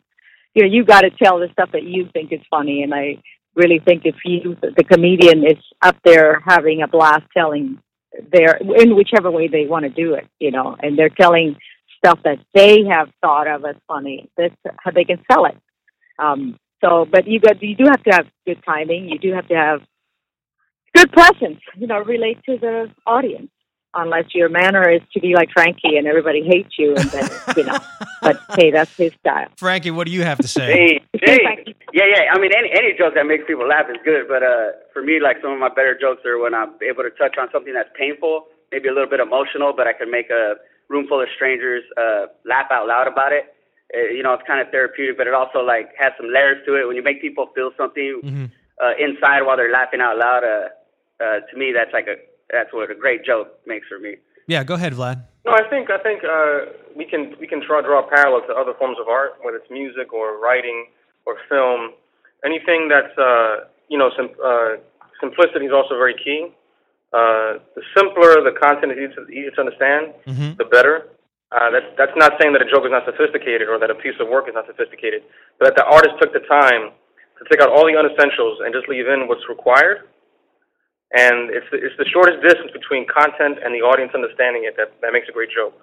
you 0.54 0.64
know, 0.64 0.70
you 0.70 0.84
got 0.84 1.02
to 1.02 1.10
tell 1.12 1.40
the 1.40 1.50
stuff 1.52 1.70
that 1.74 1.84
you 1.84 2.10
think 2.14 2.32
is 2.32 2.42
funny, 2.50 2.84
and 2.84 2.94
I 2.94 3.22
really 3.56 3.80
think 3.80 4.04
if 4.06 4.16
you, 4.26 4.58
the 4.62 4.84
comedian, 4.84 5.46
is 5.46 5.58
up 5.82 5.98
there 6.04 6.42
having 6.46 6.82
a 6.82 6.88
blast 6.88 7.24
telling 7.36 7.80
their 8.32 8.58
in 8.58 8.96
whichever 8.96 9.30
way 9.30 9.48
they 9.48 9.66
want 9.66 9.84
to 9.84 9.90
do 9.90 10.14
it, 10.14 10.28
you 10.40 10.52
know, 10.52 10.76
and 10.82 10.98
they're 10.98 11.10
telling 11.10 11.56
stuff 11.98 12.20
that 12.24 12.40
they 12.54 12.84
have 12.90 13.10
thought 13.22 13.48
of 13.48 13.66
as 13.66 13.76
funny. 13.88 14.30
That's 14.38 14.56
how 14.78 14.92
they 14.92 15.04
can 15.04 15.22
sell 15.32 15.46
it. 15.46 15.58
Um, 16.18 16.58
so, 16.82 17.06
but 17.10 17.28
you 17.28 17.40
got 17.40 17.62
you 17.62 17.76
do 17.76 17.86
have 17.86 18.04
to 18.04 18.12
have 18.12 18.26
good 18.46 18.62
timing. 18.66 19.10
You 19.10 19.20
do 19.20 19.34
have 19.34 19.48
to 19.50 19.56
have 19.56 19.82
good 20.96 21.12
presence. 21.12 21.60
You 21.76 21.88
know, 21.88 22.00
relate 22.00 22.40
to 22.46 22.58
the 22.58 22.92
audience. 23.06 23.52
Unless 23.96 24.36
your 24.36 24.50
manner 24.50 24.88
is 24.88 25.02
to 25.14 25.20
be 25.20 25.34
like 25.34 25.50
Frankie 25.52 25.98
and 25.98 26.06
everybody 26.06 26.44
hates 26.44 26.78
you, 26.78 26.96
and 26.96 27.10
then 27.10 27.30
you 27.58 27.64
know. 27.64 27.78
But 28.22 28.38
hey, 28.60 28.70
that's 28.70 28.94
his 28.98 29.14
style. 29.22 29.48
Frankie, 29.56 29.92
what 29.92 30.06
do 30.06 30.12
you 30.12 30.24
have 30.24 30.38
to 30.40 30.48
say? 30.48 30.68
Hey, 30.68 31.02
hey, 31.24 31.74
yeah, 31.94 32.04
yeah. 32.06 32.24
I 32.34 32.38
mean, 32.38 32.52
any 32.56 32.70
any 32.70 32.92
joke 32.98 33.14
that 33.16 33.26
makes 33.26 33.46
people 33.48 33.66
laugh 33.66 33.86
is 33.90 33.96
good. 34.04 34.28
But 34.28 34.44
uh, 34.44 34.72
for 34.94 35.02
me, 35.02 35.22
like 35.22 35.38
some 35.42 35.54
of 35.54 35.60
my 35.60 35.70
better 35.70 35.98
jokes 36.00 36.26
are 36.26 36.38
when 36.38 36.54
I'm 36.54 36.74
able 36.84 37.04
to 37.04 37.12
touch 37.12 37.38
on 37.40 37.48
something 37.54 37.74
that's 37.74 37.88
painful, 37.98 38.44
maybe 38.74 38.90
a 38.90 38.94
little 38.94 39.10
bit 39.10 39.22
emotional, 39.22 39.72
but 39.76 39.88
I 39.88 39.94
can 39.94 40.12
make 40.12 40.30
a 40.30 40.56
room 40.90 41.08
full 41.08 41.22
of 41.22 41.30
strangers 41.34 41.82
uh, 41.96 42.28
laugh 42.46 42.68
out 42.72 42.88
loud 42.88 43.08
about 43.08 43.32
it. 43.32 43.56
Uh, 43.96 44.12
you 44.12 44.22
know, 44.22 44.34
it's 44.34 44.44
kind 44.46 44.60
of 44.60 44.68
therapeutic, 44.70 45.18
but 45.18 45.26
it 45.26 45.34
also 45.34 45.60
like 45.60 45.90
has 45.98 46.12
some 46.20 46.28
layers 46.28 46.60
to 46.68 46.76
it. 46.76 46.86
When 46.88 46.98
you 46.98 47.04
make 47.04 47.22
people 47.22 47.48
feel 47.56 47.72
something 47.78 48.20
Mhm. 48.22 48.52
uh, 48.84 48.94
inside 49.00 49.42
while 49.48 49.56
they're 49.56 49.72
laughing 49.72 50.02
out 50.02 50.18
loud, 50.18 50.44
uh, 50.44 50.68
uh, 51.24 51.40
to 51.50 51.58
me, 51.58 51.72
that's 51.72 51.94
like 51.94 52.08
a 52.08 52.16
that's 52.52 52.74
what 52.74 52.90
a 52.92 52.96
great 52.96 53.24
joke 53.26 53.60
makes 53.66 53.88
for 53.88 54.00
me. 54.00 54.16
Yeah, 54.48 54.64
go 54.64 54.74
ahead, 54.74 54.94
Vlad. 54.94 55.24
No, 55.46 55.54
I 55.54 55.64
think 55.70 55.90
I 55.90 56.00
think 56.02 56.24
uh, 56.24 56.74
we 56.96 57.06
can 57.06 57.36
we 57.40 57.48
can 57.48 57.62
draw 57.66 57.82
draw 57.82 58.06
a 58.06 58.10
parallel 58.10 58.42
to 58.48 58.54
other 58.54 58.74
forms 58.78 58.98
of 59.00 59.08
art, 59.08 59.34
whether 59.44 59.58
it's 59.58 59.70
music 59.70 60.12
or 60.14 60.40
writing 60.40 60.88
or 61.26 61.38
film. 61.48 61.92
Anything 62.44 62.88
that's 62.90 63.14
uh, 63.18 63.70
you 63.90 63.98
know 63.98 64.10
sim- 64.18 64.36
uh, 64.44 64.82
simplicity 65.22 65.66
is 65.66 65.74
also 65.74 65.96
very 65.98 66.16
key. 66.18 66.50
Uh, 67.14 67.58
the 67.76 67.82
simpler 67.98 68.42
the 68.46 68.54
content 68.62 68.92
is 68.94 68.98
easy 68.98 69.14
to, 69.16 69.22
easy 69.34 69.50
to 69.56 69.60
understand, 69.62 70.14
Mhm. 70.30 70.58
the 70.58 70.66
better. 70.66 71.10
Uh, 71.52 71.70
that's 71.74 71.90
that's 71.98 72.14
not 72.18 72.34
saying 72.42 72.54
that 72.54 72.62
a 72.62 72.70
joke 72.70 72.86
is 72.86 72.92
not 72.94 73.06
sophisticated 73.06 73.68
or 73.70 73.78
that 73.80 73.90
a 73.90 73.96
piece 73.98 74.14
of 74.20 74.28
work 74.30 74.48
is 74.50 74.54
not 74.54 74.66
sophisticated, 74.68 75.24
but 75.58 75.66
that 75.70 75.76
the 75.78 75.86
artist 75.86 76.14
took 76.22 76.34
the 76.34 76.42
time 76.46 76.92
to 77.38 77.42
take 77.50 77.62
out 77.62 77.70
all 77.70 77.86
the 77.86 77.94
unessentials 77.98 78.62
and 78.66 78.74
just 78.74 78.88
leave 78.90 79.08
in 79.08 79.28
what's 79.28 79.46
required. 79.50 80.06
And 81.12 81.50
it's 81.50 81.66
the, 81.72 81.78
it's 81.82 81.98
the 81.98 82.06
shortest 82.06 82.42
distance 82.46 82.70
between 82.72 83.10
content 83.10 83.58
and 83.64 83.74
the 83.74 83.82
audience 83.82 84.14
understanding 84.14 84.70
it 84.70 84.78
that, 84.78 84.94
that 85.02 85.12
makes 85.12 85.28
a 85.28 85.34
great 85.34 85.50
joke. 85.50 85.74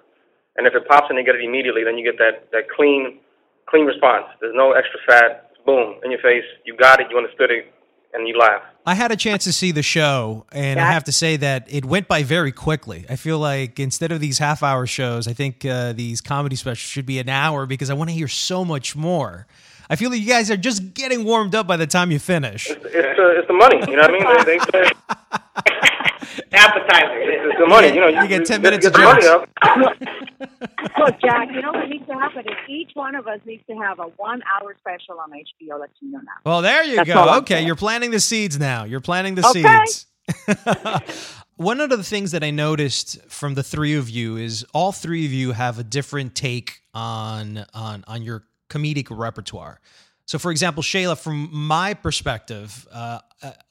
And 0.55 0.65
if 0.65 0.73
it 0.73 0.87
pops 0.87 1.07
and 1.09 1.19
they 1.19 1.23
get 1.23 1.35
it 1.35 1.43
immediately, 1.43 1.83
then 1.83 1.97
you 1.97 2.05
get 2.05 2.17
that, 2.17 2.49
that 2.51 2.71
clean 2.71 3.19
clean 3.67 3.85
response. 3.85 4.25
There's 4.39 4.55
no 4.55 4.71
extra 4.71 4.99
fat. 5.07 5.51
Boom 5.65 5.99
in 6.03 6.11
your 6.11 6.21
face. 6.21 6.45
You 6.65 6.75
got 6.77 7.01
it. 7.01 7.07
You 7.11 7.17
understood 7.17 7.51
it, 7.51 7.73
and 8.13 8.27
you 8.27 8.37
laugh. 8.37 8.61
I 8.85 8.95
had 8.95 9.11
a 9.11 9.17
chance 9.17 9.43
to 9.43 9.51
see 9.51 9.73
the 9.73 9.83
show, 9.83 10.45
and 10.53 10.79
I 10.79 10.89
have 10.93 11.03
to 11.05 11.11
say 11.11 11.35
that 11.35 11.67
it 11.69 11.83
went 11.83 12.07
by 12.07 12.23
very 12.23 12.53
quickly. 12.53 13.05
I 13.09 13.17
feel 13.17 13.37
like 13.37 13.77
instead 13.81 14.13
of 14.13 14.21
these 14.21 14.37
half 14.37 14.63
hour 14.63 14.87
shows, 14.87 15.27
I 15.27 15.33
think 15.33 15.65
uh, 15.65 15.91
these 15.91 16.21
comedy 16.21 16.55
specials 16.55 16.89
should 16.89 17.05
be 17.05 17.19
an 17.19 17.27
hour 17.27 17.65
because 17.65 17.89
I 17.89 17.95
want 17.95 18.09
to 18.09 18.15
hear 18.15 18.29
so 18.29 18.63
much 18.63 18.95
more. 18.95 19.45
I 19.89 19.95
feel 19.95 20.09
like 20.09 20.19
you 20.19 20.27
guys 20.27 20.51
are 20.51 20.57
just 20.57 20.93
getting 20.93 21.23
warmed 21.23 21.55
up 21.55 21.65
by 21.67 21.77
the 21.77 21.87
time 21.87 22.11
you 22.11 22.19
finish. 22.19 22.69
It's, 22.69 22.83
it's, 22.85 23.19
uh, 23.19 23.39
it's 23.39 23.47
the 23.47 23.53
money. 23.53 23.77
You 23.89 23.95
know 23.95 24.01
what 24.03 24.11
I 24.11 24.35
mean? 24.35 24.45
They, 24.45 24.57
they 24.57 24.83
say, 24.85 24.91
Appetizer. 26.51 27.19
it's 27.21 27.59
the 27.59 27.67
money. 27.67 27.87
You 27.89 28.01
know, 28.01 28.07
You 28.07 28.27
get 28.27 28.45
10 28.45 28.61
get- 28.61 28.61
minutes 28.61 28.85
get 28.89 28.95
of 28.95 29.01
money 29.03 29.21
jokes. 29.21 29.49
up. 29.61 29.79
Look, 30.99 31.21
Jack, 31.21 31.49
you 31.51 31.61
know 31.61 31.71
what 31.71 31.87
needs 31.89 32.05
to 32.07 32.13
happen 32.13 32.41
is 32.41 32.55
each 32.69 32.91
one 32.93 33.15
of 33.15 33.27
us 33.27 33.39
needs 33.45 33.63
to 33.69 33.75
have 33.77 33.99
a 33.99 34.03
one-hour 34.17 34.75
special 34.79 35.19
on 35.19 35.31
HBO 35.31 35.79
Latino 35.79 36.17
now. 36.19 36.31
Well, 36.45 36.61
there 36.61 36.83
you 36.83 36.97
That's 36.97 37.09
go. 37.09 37.37
Okay, 37.39 37.65
you're 37.65 37.75
planting 37.75 38.11
the 38.11 38.19
seeds 38.19 38.59
now. 38.59 38.83
You're 38.83 38.99
planting 39.01 39.35
the 39.35 39.47
Okay. 39.47 39.85
seeds. 39.85 40.05
One 41.57 41.81
of 41.81 41.89
the 41.89 42.03
things 42.03 42.31
that 42.31 42.43
I 42.43 42.51
noticed 42.51 43.19
from 43.29 43.55
the 43.55 43.63
three 43.63 43.95
of 43.95 44.09
you 44.11 44.37
is 44.37 44.63
all 44.73 44.91
three 44.91 45.25
of 45.25 45.31
you 45.31 45.53
have 45.53 45.79
a 45.79 45.83
different 45.83 46.35
take 46.35 46.81
on 46.93 47.65
on 47.73 48.03
on 48.07 48.21
your 48.21 48.43
comedic 48.69 49.07
repertoire. 49.09 49.79
So, 50.25 50.37
for 50.37 50.51
example, 50.51 50.83
Shayla, 50.83 51.17
from 51.17 51.49
my 51.53 51.93
perspective, 51.93 52.85
uh, 52.91 53.19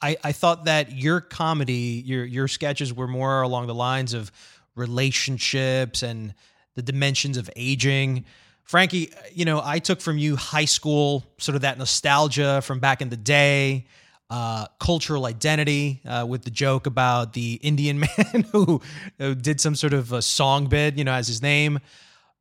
I, 0.00 0.16
I 0.24 0.32
thought 0.32 0.64
that 0.64 0.92
your 0.92 1.20
comedy, 1.20 2.02
your 2.06 2.24
your 2.24 2.48
sketches 2.48 2.94
were 2.94 3.06
more 3.06 3.42
along 3.42 3.66
the 3.66 3.74
lines 3.74 4.14
of 4.14 4.32
relationships 4.74 6.02
and 6.02 6.34
the 6.74 6.82
dimensions 6.82 7.36
of 7.36 7.50
aging. 7.56 8.24
Frankie, 8.64 9.12
you 9.32 9.44
know, 9.44 9.60
I 9.62 9.78
took 9.78 10.00
from 10.00 10.18
you 10.18 10.34
high 10.36 10.64
school, 10.64 11.24
sort 11.38 11.56
of 11.56 11.62
that 11.62 11.78
nostalgia 11.78 12.62
from 12.62 12.80
back 12.80 13.02
in 13.02 13.10
the 13.10 13.16
day, 13.16 13.86
uh, 14.28 14.66
cultural 14.80 15.26
identity 15.26 16.00
uh, 16.04 16.26
with 16.28 16.42
the 16.42 16.50
joke 16.50 16.86
about 16.86 17.32
the 17.32 17.54
Indian 17.62 18.00
man 18.18 18.44
who, 18.50 18.80
who 19.18 19.34
did 19.34 19.60
some 19.60 19.74
sort 19.74 19.92
of 19.92 20.12
a 20.12 20.20
song 20.22 20.66
bid, 20.66 20.98
you 20.98 21.04
know, 21.04 21.12
as 21.12 21.28
his 21.28 21.42
name. 21.42 21.78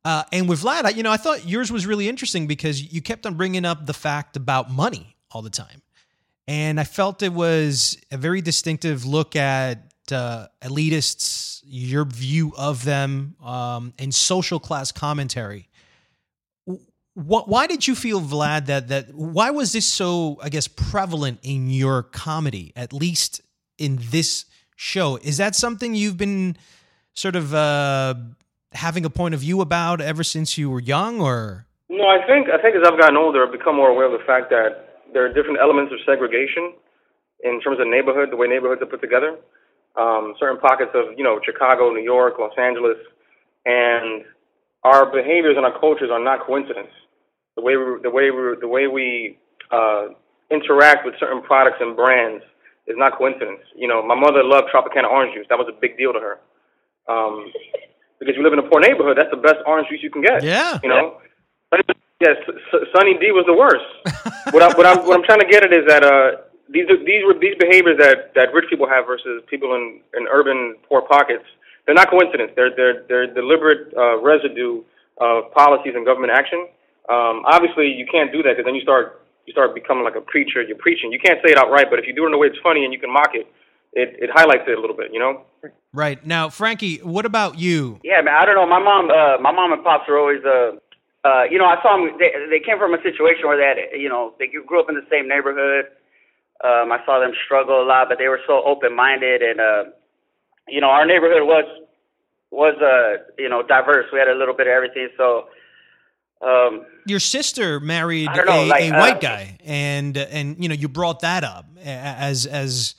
Uh, 0.06 0.22
and 0.30 0.48
with 0.48 0.62
Vlad, 0.62 0.84
I, 0.84 0.90
you 0.90 1.02
know, 1.02 1.10
I 1.10 1.16
thought 1.16 1.48
yours 1.48 1.72
was 1.72 1.84
really 1.84 2.08
interesting 2.08 2.46
because 2.46 2.80
you 2.92 3.02
kept 3.02 3.26
on 3.26 3.34
bringing 3.34 3.64
up 3.64 3.86
the 3.86 3.92
fact 3.92 4.36
about 4.36 4.70
money 4.70 5.16
all 5.32 5.42
the 5.42 5.50
time. 5.50 5.82
And 6.46 6.78
I 6.78 6.84
felt 6.84 7.24
it 7.24 7.32
was 7.32 7.98
a 8.12 8.16
very 8.16 8.40
distinctive 8.40 9.04
look 9.04 9.34
at 9.34 9.92
uh, 10.12 10.46
elitists, 10.62 11.60
your 11.66 12.04
view 12.04 12.52
of 12.56 12.84
them, 12.84 13.34
um, 13.42 13.94
and 13.98 14.14
social 14.14 14.60
class 14.60 14.92
commentary. 14.92 15.68
Why 17.14 17.66
did 17.66 17.88
you 17.88 17.96
feel, 17.96 18.20
Vlad, 18.20 18.66
that 18.66 18.86
that 18.86 19.12
why 19.12 19.50
was 19.50 19.72
this 19.72 19.86
so, 19.86 20.38
I 20.40 20.50
guess, 20.50 20.68
prevalent 20.68 21.40
in 21.42 21.68
your 21.68 22.04
comedy, 22.04 22.72
at 22.76 22.92
least 22.92 23.40
in 23.76 23.98
this 24.12 24.44
show? 24.76 25.16
Is 25.16 25.38
that 25.38 25.56
something 25.56 25.96
you've 25.96 26.16
been 26.16 26.56
sort 27.14 27.34
of 27.34 27.52
uh, 27.52 28.14
having 28.76 29.04
a 29.04 29.10
point 29.10 29.34
of 29.34 29.40
view 29.40 29.60
about 29.60 30.00
ever 30.00 30.22
since 30.22 30.56
you 30.56 30.70
were 30.70 30.80
young, 30.80 31.20
or 31.20 31.66
No, 31.88 32.06
I 32.06 32.24
think 32.26 32.48
I 32.48 32.60
think 32.60 32.76
as 32.76 32.82
I've 32.86 32.98
gotten 32.98 33.16
older, 33.16 33.44
I've 33.46 33.52
become 33.52 33.76
more 33.76 33.88
aware 33.88 34.06
of 34.06 34.12
the 34.12 34.24
fact 34.26 34.50
that 34.50 35.02
there 35.12 35.24
are 35.24 35.32
different 35.32 35.58
elements 35.60 35.92
of 35.92 35.98
segregation 36.06 36.74
in 37.44 37.60
terms 37.60 37.78
of 37.80 37.88
neighborhood, 37.88 38.30
the 38.30 38.36
way 38.36 38.46
neighborhoods 38.46 38.82
are 38.82 38.86
put 38.86 39.00
together. 39.00 39.36
Um, 39.96 40.34
certain 40.38 40.60
pockets 40.60 40.90
of 40.94 41.16
you 41.16 41.24
know 41.24 41.40
Chicago, 41.44 41.90
New 41.92 42.04
York, 42.04 42.34
Los 42.38 42.52
Angeles, 42.58 42.98
and 43.64 44.24
our 44.84 45.06
behaviors 45.10 45.56
and 45.56 45.64
our 45.64 45.78
cultures 45.78 46.10
are 46.12 46.22
not 46.22 46.46
coincidence. 46.46 46.92
The 47.56 47.62
way 47.62 47.76
we, 47.76 48.00
the 48.02 48.10
way 48.10 48.30
we, 48.30 48.56
the 48.60 48.68
way 48.68 48.86
we 48.86 49.38
uh, 49.72 50.08
interact 50.50 51.04
with 51.04 51.14
certain 51.18 51.42
products 51.42 51.78
and 51.80 51.96
brands 51.96 52.44
is 52.86 52.94
not 52.96 53.18
coincidence. 53.18 53.60
You 53.74 53.88
know, 53.88 54.06
my 54.06 54.14
mother 54.14 54.44
loved 54.44 54.68
Tropicana 54.72 55.10
orange 55.10 55.34
juice. 55.34 55.46
That 55.48 55.58
was 55.58 55.66
a 55.68 55.80
big 55.80 55.96
deal 55.98 56.12
to 56.12 56.20
her. 56.20 56.38
Um, 57.08 57.50
because 58.18 58.34
you 58.36 58.42
live 58.42 58.52
in 58.52 58.58
a 58.58 58.68
poor 58.68 58.80
neighborhood, 58.80 59.16
that's 59.16 59.30
the 59.30 59.40
best 59.40 59.60
orange 59.66 59.88
juice 59.88 60.00
you 60.02 60.10
can 60.10 60.22
get. 60.22 60.42
Yeah. 60.42 60.78
You 60.82 60.88
know. 60.88 61.18
Yes, 62.20 62.40
Sunny 62.96 63.12
D 63.20 63.28
was 63.28 63.44
the 63.44 63.52
worst. 63.52 63.84
what, 64.54 64.62
I, 64.62 64.72
what 64.72 64.86
I'm 64.86 65.04
what 65.04 65.20
I'm 65.20 65.26
trying 65.28 65.40
to 65.40 65.50
get 65.52 65.64
at 65.64 65.72
is 65.72 65.84
that 65.86 66.00
uh, 66.00 66.48
these 66.72 66.88
are, 66.88 66.96
these 67.04 67.20
were 67.28 67.36
these 67.36 67.54
behaviors 67.60 67.98
that, 68.00 68.32
that 68.34 68.56
rich 68.56 68.64
people 68.70 68.88
have 68.88 69.04
versus 69.04 69.44
people 69.50 69.74
in, 69.76 70.00
in 70.16 70.24
urban 70.32 70.76
poor 70.88 71.02
pockets. 71.02 71.44
They're 71.84 71.94
not 71.94 72.08
coincidence. 72.08 72.52
They're 72.56 72.74
they're 72.74 73.04
they're 73.06 73.28
deliberate 73.28 73.92
uh, 73.92 74.16
residue 74.24 74.80
of 75.20 75.52
policies 75.52 75.92
and 75.94 76.06
government 76.06 76.32
action. 76.32 76.66
Um, 77.12 77.44
obviously, 77.44 77.92
you 77.92 78.06
can't 78.10 78.32
do 78.32 78.42
that 78.42 78.56
because 78.56 78.64
then 78.64 78.74
you 78.74 78.82
start 78.82 79.20
you 79.44 79.52
start 79.52 79.74
becoming 79.74 80.02
like 80.02 80.16
a 80.16 80.24
preacher. 80.24 80.62
You're 80.62 80.80
preaching. 80.80 81.12
You 81.12 81.20
can't 81.20 81.38
say 81.44 81.52
it 81.52 81.58
outright, 81.58 81.86
but 81.90 81.98
if 81.98 82.06
you 82.06 82.14
do 82.16 82.24
it 82.24 82.28
in 82.28 82.34
a 82.34 82.38
way 82.38 82.48
it's 82.48 82.58
funny 82.64 82.84
and 82.84 82.92
you 82.92 82.98
can 82.98 83.12
mock 83.12 83.30
it, 83.34 83.46
it 83.96 84.14
it 84.20 84.30
highlights 84.32 84.64
it 84.68 84.76
a 84.76 84.80
little 84.80 84.96
bit. 84.96 85.12
You 85.12 85.18
know. 85.18 85.42
right 85.92 86.24
now, 86.24 86.50
Frankie? 86.50 86.98
What 86.98 87.24
about 87.24 87.58
you? 87.58 87.98
Yeah, 88.04 88.20
man. 88.20 88.34
I 88.38 88.44
don't 88.44 88.54
know. 88.54 88.66
My 88.66 88.78
mom, 88.78 89.10
uh, 89.10 89.40
my 89.40 89.50
mom 89.50 89.72
and 89.72 89.82
pops 89.82 90.08
are 90.08 90.18
always, 90.18 90.44
uh, 90.44 90.76
uh, 91.26 91.44
you 91.50 91.58
know, 91.58 91.64
I 91.64 91.80
saw 91.82 91.96
them. 91.96 92.16
They, 92.18 92.30
they 92.50 92.60
came 92.60 92.78
from 92.78 92.94
a 92.94 93.02
situation 93.02 93.48
where 93.48 93.56
they 93.56 93.66
had, 93.66 94.00
you 94.00 94.08
know, 94.08 94.34
they 94.38 94.46
grew 94.46 94.78
up 94.78 94.88
in 94.88 94.94
the 94.94 95.06
same 95.10 95.26
neighborhood. 95.26 95.86
Um, 96.62 96.92
I 96.92 97.00
saw 97.04 97.18
them 97.20 97.32
struggle 97.44 97.82
a 97.82 97.86
lot, 97.86 98.08
but 98.08 98.18
they 98.18 98.28
were 98.28 98.40
so 98.46 98.62
open-minded, 98.64 99.42
and 99.42 99.60
uh, 99.60 99.84
you 100.68 100.80
know, 100.80 100.88
our 100.88 101.04
neighborhood 101.04 101.42
was 101.42 101.64
was 102.50 102.76
uh, 102.80 103.24
you 103.38 103.48
know, 103.48 103.62
diverse. 103.62 104.06
We 104.12 104.18
had 104.18 104.28
a 104.28 104.34
little 104.34 104.54
bit 104.54 104.66
of 104.66 104.72
everything. 104.72 105.08
So, 105.16 105.48
um, 106.40 106.86
Your 107.06 107.20
sister 107.20 107.80
married 107.80 108.30
know, 108.34 108.64
a, 108.64 108.66
like, 108.66 108.82
a 108.84 108.94
uh, 108.94 109.00
white 109.00 109.20
guy, 109.20 109.58
and 109.64 110.16
and 110.16 110.62
you 110.62 110.68
know 110.68 110.74
you 110.74 110.88
brought 110.88 111.20
that 111.20 111.44
up 111.44 111.66
as 111.82 112.46
as 112.46 112.94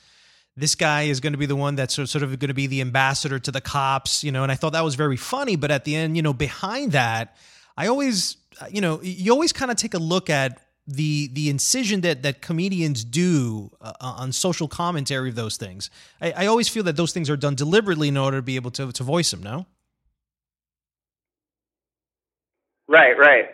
this 0.58 0.74
guy 0.74 1.04
is 1.04 1.20
going 1.20 1.34
to 1.34 1.40
be 1.40 1.46
the 1.46 1.56
one 1.56 1.76
that's 1.76 1.94
sort 1.94 2.16
of 2.24 2.40
going 2.40 2.48
to 2.48 2.54
be 2.54 2.66
the 2.66 2.82
ambassador 2.82 3.38
to 3.38 3.52
the 3.52 3.62
cops, 3.62 4.24
you 4.24 4.32
know. 4.32 4.42
And 4.42 4.52
I 4.52 4.56
thought 4.56 4.74
that 4.74 4.84
was 4.84 4.96
very 4.96 5.16
funny, 5.16 5.56
but 5.56 5.70
at 5.70 5.86
the 5.86 5.96
end, 5.96 6.18
you 6.18 6.24
know, 6.24 6.34
behind 6.34 6.94
that, 6.94 7.38
I 7.78 7.88
always, 7.88 8.38
you 8.72 8.82
know, 8.82 9.00
you 9.04 9.32
always 9.32 9.54
kind 9.54 9.70
of 9.70 9.78
take 9.78 9.94
a 9.94 10.00
look 10.00 10.32
at 10.32 10.60
the 10.88 11.28
the 11.34 11.50
incision 11.50 12.02
that 12.02 12.24
that 12.24 12.42
comedians 12.42 13.04
do 13.04 13.70
uh, 13.82 13.94
on 14.00 14.32
social 14.32 14.68
commentary 14.68 15.30
of 15.30 15.36
those 15.36 15.58
things. 15.58 15.92
I, 16.20 16.32
I 16.32 16.46
always 16.48 16.68
feel 16.68 16.84
that 16.84 16.96
those 16.96 17.14
things 17.14 17.30
are 17.30 17.38
done 17.38 17.54
deliberately 17.54 18.08
in 18.08 18.18
order 18.18 18.38
to 18.38 18.42
be 18.42 18.56
able 18.56 18.72
to 18.72 18.92
to 18.92 19.04
voice 19.04 19.30
them. 19.30 19.44
No. 19.44 19.68
Right, 22.88 23.18
right. 23.18 23.46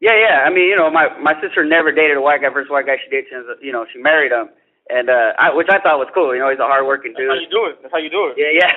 Yeah, 0.00 0.12
yeah. 0.14 0.44
I 0.46 0.50
mean, 0.50 0.68
you 0.68 0.76
know, 0.76 0.88
my 0.90 1.08
my 1.18 1.34
sister 1.40 1.64
never 1.64 1.90
dated 1.90 2.16
a 2.16 2.20
white 2.20 2.42
guy. 2.42 2.52
First 2.52 2.70
white 2.70 2.86
guy 2.86 2.98
she 3.02 3.10
dated, 3.10 3.32
you 3.60 3.72
know, 3.72 3.86
she 3.92 3.98
married 3.98 4.30
him, 4.30 4.50
and 4.90 5.10
uh, 5.10 5.32
I, 5.38 5.54
which 5.54 5.68
I 5.70 5.80
thought 5.80 5.98
was 5.98 6.08
cool. 6.14 6.34
You 6.34 6.40
know, 6.40 6.50
he's 6.50 6.58
a 6.58 6.66
hardworking 6.66 7.14
dude. 7.16 7.28
That's 7.30 7.38
how 7.38 7.44
you 7.44 7.52
do 7.52 7.64
it. 7.66 7.74
That's 7.82 7.92
how 7.92 8.02
you 8.02 8.10
do 8.10 8.32
it. 8.32 8.34
Yeah, 8.40 8.52
yeah. 8.52 8.72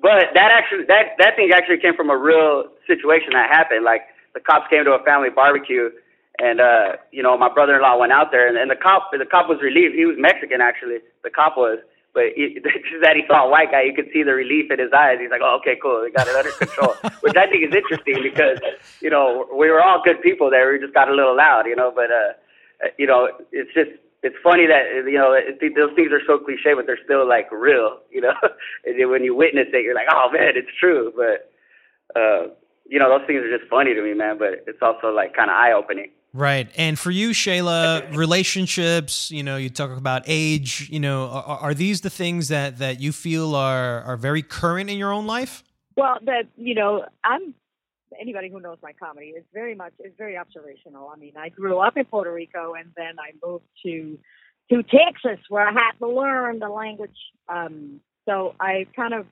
But 0.00 0.34
that 0.34 0.52
actually, 0.52 0.84
that 0.88 1.16
that 1.18 1.36
thing 1.36 1.50
actually 1.54 1.78
came 1.80 1.96
from 1.96 2.10
a 2.10 2.16
real 2.16 2.68
situation 2.86 3.32
that 3.32 3.48
happened. 3.48 3.84
Like 3.84 4.02
the 4.34 4.40
cops 4.40 4.68
came 4.68 4.84
to 4.84 4.92
a 4.92 5.02
family 5.02 5.30
barbecue, 5.30 5.88
and 6.38 6.60
uh, 6.60 7.00
you 7.12 7.22
know, 7.22 7.38
my 7.38 7.48
brother-in-law 7.48 7.98
went 7.98 8.12
out 8.12 8.30
there, 8.30 8.46
and, 8.46 8.58
and 8.58 8.70
the 8.70 8.76
cop, 8.76 9.10
the 9.12 9.24
cop 9.24 9.48
was 9.48 9.62
relieved. 9.62 9.94
He 9.94 10.04
was 10.04 10.16
Mexican, 10.18 10.60
actually. 10.60 10.98
The 11.22 11.30
cop 11.30 11.56
was, 11.56 11.78
but 12.12 12.34
he, 12.34 12.60
just 12.62 13.00
that 13.00 13.16
he 13.16 13.22
saw 13.26 13.46
a 13.46 13.50
white 13.50 13.70
guy, 13.70 13.82
you 13.82 13.94
could 13.94 14.10
see 14.12 14.22
the 14.22 14.34
relief 14.34 14.70
in 14.70 14.78
his 14.78 14.92
eyes. 14.92 15.18
He's 15.20 15.30
like, 15.30 15.42
"Oh, 15.42 15.56
okay, 15.62 15.78
cool, 15.80 16.02
they 16.02 16.10
got 16.10 16.26
it 16.26 16.34
under 16.34 16.52
control," 16.52 16.94
which 17.22 17.36
I 17.36 17.46
think 17.46 17.64
is 17.64 17.74
interesting 17.74 18.20
because 18.20 18.58
you 19.00 19.08
know 19.08 19.48
we 19.54 19.70
were 19.70 19.80
all 19.80 20.02
good 20.04 20.20
people 20.20 20.50
there. 20.50 20.72
We 20.72 20.80
just 20.80 20.94
got 20.94 21.08
a 21.08 21.14
little 21.14 21.36
loud, 21.36 21.66
you 21.66 21.76
know. 21.76 21.92
But 21.94 22.10
uh, 22.10 22.34
you 22.98 23.06
know, 23.06 23.30
it's 23.52 23.72
just 23.72 23.90
it's 24.24 24.36
funny 24.42 24.66
that 24.66 25.04
you 25.06 25.18
know 25.18 25.32
it, 25.34 25.60
those 25.76 25.94
things 25.94 26.10
are 26.10 26.22
so 26.26 26.38
cliche, 26.38 26.74
but 26.74 26.86
they're 26.86 26.98
still 27.04 27.28
like 27.28 27.50
real, 27.52 27.98
you 28.10 28.20
know. 28.20 28.32
and 28.84 28.98
then 28.98 29.10
when 29.10 29.22
you 29.22 29.36
witness 29.36 29.68
it, 29.72 29.84
you're 29.84 29.94
like, 29.94 30.08
"Oh 30.10 30.30
man, 30.32 30.54
it's 30.56 30.74
true." 30.80 31.12
But 31.14 31.52
uh, 32.18 32.48
you 32.88 32.98
know, 32.98 33.08
those 33.08 33.26
things 33.26 33.42
are 33.42 33.58
just 33.58 33.68
funny 33.70 33.94
to 33.94 34.02
me, 34.02 34.14
man. 34.14 34.38
But 34.38 34.64
it's 34.66 34.82
also 34.82 35.08
like 35.08 35.36
kind 35.36 35.50
of 35.50 35.56
eye 35.56 35.72
opening. 35.72 36.10
Right. 36.32 36.68
And 36.76 36.98
for 36.98 37.12
you, 37.12 37.30
Shayla, 37.30 38.16
relationships, 38.16 39.30
you 39.30 39.44
know, 39.44 39.56
you 39.56 39.70
talk 39.70 39.96
about 39.96 40.24
age, 40.26 40.88
you 40.90 40.98
know, 40.98 41.28
are, 41.28 41.58
are 41.58 41.74
these 41.74 42.00
the 42.00 42.10
things 42.10 42.48
that, 42.48 42.78
that 42.78 43.00
you 43.00 43.12
feel 43.12 43.54
are, 43.54 44.02
are 44.02 44.16
very 44.16 44.42
current 44.42 44.90
in 44.90 44.98
your 44.98 45.12
own 45.12 45.28
life? 45.28 45.62
Well, 45.96 46.18
that 46.22 46.48
you 46.56 46.74
know, 46.74 47.06
I'm 47.22 47.54
anybody 48.20 48.48
who 48.48 48.60
knows 48.60 48.78
my 48.82 48.92
comedy 48.92 49.28
is 49.28 49.44
very 49.52 49.74
much 49.74 49.92
is 49.98 50.12
very 50.16 50.36
observational. 50.36 51.08
I 51.08 51.16
mean, 51.16 51.32
I 51.36 51.48
grew 51.48 51.78
up 51.78 51.96
in 51.96 52.04
Puerto 52.04 52.32
Rico 52.32 52.74
and 52.74 52.90
then 52.96 53.18
I 53.18 53.32
moved 53.44 53.64
to 53.84 54.18
to 54.70 54.82
Texas 54.82 55.40
where 55.48 55.66
I 55.68 55.72
had 55.72 55.92
to 56.00 56.08
learn 56.08 56.58
the 56.58 56.68
language. 56.68 57.16
Um, 57.48 58.00
so 58.26 58.54
I 58.58 58.86
kind 58.96 59.12
of, 59.12 59.26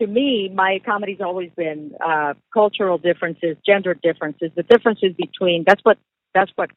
to 0.00 0.06
me, 0.06 0.48
my 0.54 0.80
comedy's 0.84 1.20
always 1.20 1.50
been 1.56 1.92
uh, 2.04 2.34
cultural 2.52 2.98
differences, 2.98 3.56
gender 3.66 3.94
differences, 3.94 4.50
the 4.54 4.62
differences 4.62 5.14
between. 5.16 5.64
That's 5.66 5.82
what 5.84 5.98
that's 6.34 6.52
what 6.54 6.70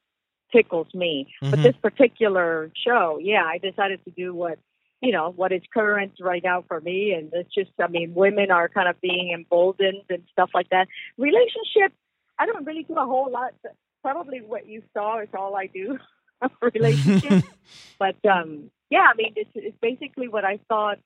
tickles 0.51 0.87
me. 0.93 1.33
But 1.41 1.59
Mhm. 1.59 1.63
this 1.63 1.75
particular 1.81 2.71
show, 2.75 3.19
yeah, 3.21 3.43
I 3.43 3.57
decided 3.57 4.03
to 4.05 4.11
do 4.11 4.33
what 4.33 4.57
you 5.05 5.11
know 5.11 5.31
what 5.35 5.51
is 5.51 5.61
current 5.73 6.13
right 6.19 6.43
now 6.43 6.63
for 6.67 6.81
me, 6.81 7.13
and 7.13 7.29
it's 7.33 7.53
just 7.53 7.71
I 7.79 7.87
mean 7.87 8.13
women 8.15 8.49
are 8.49 8.67
kind 8.67 8.89
of 8.89 8.99
being 9.01 9.31
emboldened 9.31 10.03
and 10.09 10.23
stuff 10.31 10.49
like 10.53 10.69
that. 10.69 10.87
Relationship, 11.17 11.93
I 12.39 12.45
don't 12.47 12.65
really 12.65 12.83
do 12.83 12.95
a 12.95 13.05
whole 13.05 13.31
lot. 13.31 13.53
Probably 14.01 14.41
what 14.41 14.67
you 14.67 14.81
saw 14.93 15.19
is 15.19 15.29
all 15.37 15.55
I 15.55 15.67
do. 15.67 15.99
relationship, 16.73 17.45
but 17.99 18.15
um, 18.25 18.71
yeah, 18.89 19.07
I 19.11 19.15
mean 19.15 19.33
it's, 19.35 19.49
it's 19.53 19.77
basically 19.79 20.27
what 20.27 20.43
I 20.43 20.59
thought 20.67 20.99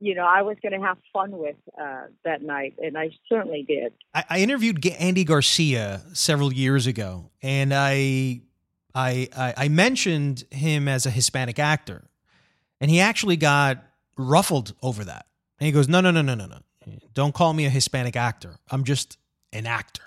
you 0.00 0.14
know, 0.14 0.24
I 0.24 0.42
was 0.42 0.56
going 0.62 0.78
to 0.78 0.86
have 0.86 0.96
fun 1.12 1.32
with 1.32 1.56
uh, 1.80 2.04
that 2.24 2.42
night, 2.42 2.74
and 2.78 2.96
I 2.96 3.10
certainly 3.28 3.64
did. 3.66 3.92
I, 4.14 4.24
I 4.30 4.38
interviewed 4.40 4.84
Andy 4.86 5.24
Garcia 5.24 6.02
several 6.12 6.52
years 6.52 6.86
ago, 6.86 7.30
and 7.42 7.74
I, 7.74 8.42
I, 8.94 9.28
I, 9.36 9.54
I 9.56 9.68
mentioned 9.68 10.44
him 10.50 10.86
as 10.86 11.04
a 11.04 11.10
Hispanic 11.10 11.58
actor, 11.58 12.07
and 12.80 12.90
he 12.90 13.00
actually 13.00 13.36
got 13.36 13.82
ruffled 14.16 14.74
over 14.82 15.04
that. 15.04 15.26
And 15.58 15.66
he 15.66 15.72
goes, 15.72 15.88
"No, 15.88 16.00
no, 16.00 16.10
no, 16.10 16.22
no, 16.22 16.34
no, 16.34 16.46
no! 16.46 16.58
Don't 17.14 17.34
call 17.34 17.52
me 17.52 17.66
a 17.66 17.70
Hispanic 17.70 18.16
actor. 18.16 18.58
I'm 18.70 18.84
just 18.84 19.18
an 19.52 19.66
actor." 19.66 20.02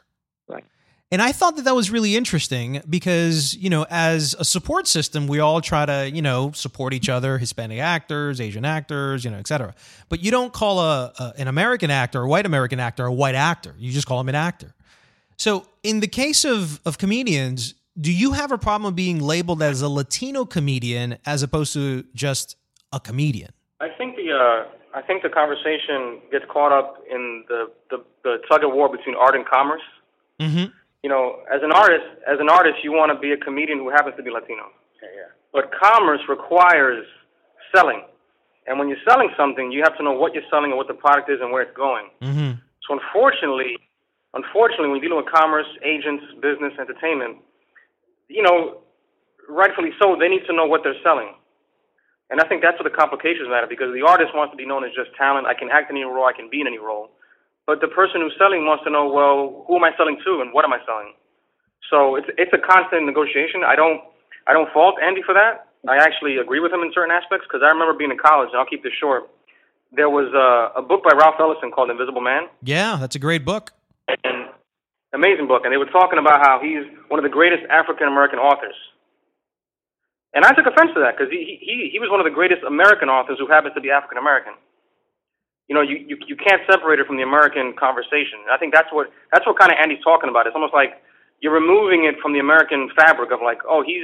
Right. 0.48 0.66
And 1.12 1.22
I 1.22 1.34
thought 1.34 1.58
that 1.58 1.66
that 1.66 1.76
was 1.76 1.92
really 1.92 2.16
interesting 2.16 2.82
because, 2.90 3.54
you 3.56 3.70
know, 3.70 3.86
as 3.90 4.34
a 4.40 4.46
support 4.46 4.88
system, 4.88 5.28
we 5.28 5.40
all 5.40 5.60
try 5.60 5.86
to, 5.86 6.10
you 6.10 6.22
know, 6.22 6.52
support 6.54 6.94
each 6.94 7.10
other, 7.10 7.38
Hispanic 7.38 7.80
actors, 7.80 8.40
Asian 8.40 8.64
actors, 8.64 9.26
you 9.26 9.32
know, 9.32 9.38
et 9.38 9.48
cetera. 9.48 9.76
But 10.08 10.24
you 10.24 10.32
don't 10.32 10.54
call 10.54 10.80
a, 10.80 11.12
a 11.20 11.34
an 11.38 11.48
American 11.50 11.92
actor, 11.92 12.22
a 12.22 12.28
white 12.28 12.46
American 12.46 12.80
actor, 12.80 13.06
a 13.06 13.14
white 13.14 13.36
actor. 13.36 13.76
You 13.78 13.92
just 13.92 14.08
call 14.08 14.22
him 14.22 14.30
an 14.30 14.36
actor. 14.36 14.74
So 15.36 15.66
in 15.84 16.00
the 16.00 16.08
case 16.08 16.46
of, 16.46 16.80
of 16.86 16.98
comedians, 16.98 17.74
do 18.00 18.12
you 18.12 18.32
have 18.34 18.52
a 18.52 18.58
problem 18.58 18.94
being 18.94 19.20
labeled 19.20 19.62
as 19.62 19.82
a 19.82 19.90
Latino 19.90 20.46
comedian 20.46 21.18
as 21.26 21.44
opposed 21.44 21.74
to 21.74 22.06
just 22.14 22.56
a 22.94 23.00
comedian? 23.00 23.52
I 23.80 23.90
think 23.98 24.16
the 24.16 24.32
uh, 24.32 24.98
I 24.98 25.02
think 25.02 25.24
the 25.24 25.30
conversation 25.30 26.22
gets 26.32 26.46
caught 26.50 26.72
up 26.72 27.04
in 27.10 27.46
the, 27.48 27.72
the, 27.90 28.04
the 28.24 28.38
tug 28.50 28.64
of 28.64 28.74
war 28.74 28.90
between 28.90 29.16
art 29.16 29.36
and 29.36 29.46
commerce. 29.46 29.82
Mm-hmm 30.40 30.66
you 31.04 31.10
know, 31.10 31.42
as 31.52 31.62
an 31.64 31.72
artist, 31.72 32.06
as 32.30 32.40
an 32.40 32.50
artist, 32.50 32.84
you 32.84 32.92
want 32.92 33.12
to 33.12 33.18
be 33.18 33.32
a 33.34 33.38
comedian 33.38 33.80
who 33.80 33.90
happens 33.90 34.16
to 34.18 34.24
be 34.24 34.30
Latino. 34.30 34.70
Yeah, 35.02 35.10
yeah. 35.16 35.30
But 35.52 35.72
commerce 35.74 36.22
requires 36.30 37.06
selling, 37.74 38.04
and 38.68 38.78
when 38.78 38.88
you're 38.88 39.02
selling 39.08 39.30
something, 39.36 39.72
you 39.72 39.82
have 39.84 39.98
to 39.98 40.04
know 40.04 40.14
what 40.14 40.34
you're 40.34 40.46
selling 40.50 40.72
and 40.72 40.78
what 40.78 40.88
the 40.88 40.94
product 40.94 41.30
is 41.30 41.40
and 41.42 41.52
where 41.52 41.64
it's 41.64 41.76
going. 41.76 42.10
Mm-hmm. 42.22 42.62
So 42.88 42.94
unfortunately, 42.94 43.78
unfortunately, 44.34 44.90
when 44.90 45.02
you're 45.02 45.10
dealing 45.10 45.26
with 45.26 45.34
commerce, 45.34 45.66
agents, 45.84 46.24
business, 46.42 46.74
entertainment, 46.80 47.38
you 48.30 48.44
know, 48.44 48.86
rightfully 49.50 49.90
so, 50.00 50.16
they 50.20 50.30
need 50.30 50.46
to 50.46 50.54
know 50.54 50.66
what 50.66 50.82
they're 50.84 51.02
selling. 51.04 51.34
And 52.32 52.40
I 52.40 52.48
think 52.48 52.64
that's 52.64 52.80
where 52.80 52.88
the 52.88 52.96
complications 52.96 53.52
matter 53.52 53.68
because 53.68 53.92
the 53.92 54.08
artist 54.08 54.32
wants 54.32 54.56
to 54.56 54.58
be 54.58 54.66
known 54.66 54.88
as 54.88 54.96
just 54.96 55.12
talent. 55.20 55.46
I 55.46 55.54
can 55.54 55.68
act 55.68 55.92
in 55.92 56.00
any 56.00 56.08
role, 56.08 56.24
I 56.24 56.32
can 56.32 56.48
be 56.50 56.64
in 56.64 56.68
any 56.68 56.80
role. 56.80 57.12
But 57.68 57.84
the 57.84 57.92
person 57.92 58.24
who's 58.24 58.34
selling 58.40 58.64
wants 58.66 58.88
to 58.88 58.90
know, 58.90 59.12
well, 59.12 59.68
who 59.68 59.76
am 59.76 59.84
I 59.84 59.92
selling 60.00 60.16
to 60.24 60.40
and 60.40 60.56
what 60.56 60.64
am 60.64 60.72
I 60.72 60.80
selling? 60.88 61.12
So 61.92 62.16
it's 62.16 62.32
it's 62.40 62.56
a 62.56 62.62
constant 62.64 63.06
negotiation. 63.06 63.68
I 63.68 63.76
don't 63.76 64.00
I 64.48 64.54
don't 64.56 64.72
fault 64.72 64.96
Andy 65.04 65.22
for 65.22 65.36
that. 65.36 65.68
I 65.88 65.98
actually 65.98 66.38
agree 66.38 66.60
with 66.64 66.72
him 66.72 66.82
in 66.82 66.92
certain 66.94 67.12
aspects 67.12 67.46
because 67.46 67.62
I 67.66 67.70
remember 67.70 67.94
being 67.94 68.12
in 68.12 68.18
college, 68.18 68.50
and 68.54 68.58
I'll 68.58 68.70
keep 68.70 68.82
this 68.82 68.94
short. 68.96 69.28
There 69.92 70.10
was 70.10 70.32
a, 70.32 70.80
a 70.80 70.82
book 70.82 71.04
by 71.04 71.12
Ralph 71.12 71.36
Ellison 71.40 71.72
called 71.72 71.90
Invisible 71.90 72.22
Man. 72.22 72.48
Yeah, 72.64 72.96
that's 72.96 73.16
a 73.16 73.20
great 73.20 73.44
book. 73.44 73.72
And 74.08 74.56
amazing 75.12 75.48
book, 75.48 75.64
and 75.66 75.74
they 75.74 75.78
were 75.78 75.92
talking 75.92 76.20
about 76.20 76.40
how 76.40 76.60
he's 76.64 76.88
one 77.10 77.20
of 77.20 77.24
the 77.24 77.34
greatest 77.34 77.64
African 77.70 78.08
American 78.08 78.40
authors. 78.40 78.76
And 80.34 80.46
I 80.46 80.56
took 80.56 80.66
offense 80.66 80.96
to 80.96 81.02
that 81.04 81.18
because 81.18 81.32
he, 81.32 81.60
he 81.60 81.90
he 81.92 82.00
was 82.00 82.08
one 82.08 82.20
of 82.20 82.28
the 82.28 82.32
greatest 82.32 82.64
American 82.64 83.10
authors 83.10 83.38
who 83.40 83.48
happens 83.48 83.76
to 83.76 83.82
be 83.82 83.92
African 83.92 84.18
American 84.18 84.56
you 85.72 85.76
know, 85.80 85.88
you, 85.88 86.04
you 86.04 86.20
you 86.28 86.36
can't 86.36 86.60
separate 86.68 87.00
it 87.00 87.08
from 87.08 87.16
the 87.16 87.24
American 87.24 87.72
conversation. 87.80 88.44
I 88.52 88.60
think 88.60 88.76
that's 88.76 88.92
what 88.92 89.08
that's 89.32 89.48
what 89.48 89.56
kind 89.56 89.72
of 89.72 89.80
Andy's 89.80 90.04
talking 90.04 90.28
about. 90.28 90.44
It's 90.44 90.54
almost 90.54 90.76
like 90.76 91.00
you're 91.40 91.56
removing 91.56 92.04
it 92.04 92.20
from 92.20 92.36
the 92.36 92.44
American 92.44 92.92
fabric 92.92 93.32
of 93.32 93.40
like, 93.40 93.64
oh, 93.64 93.80
he's 93.80 94.04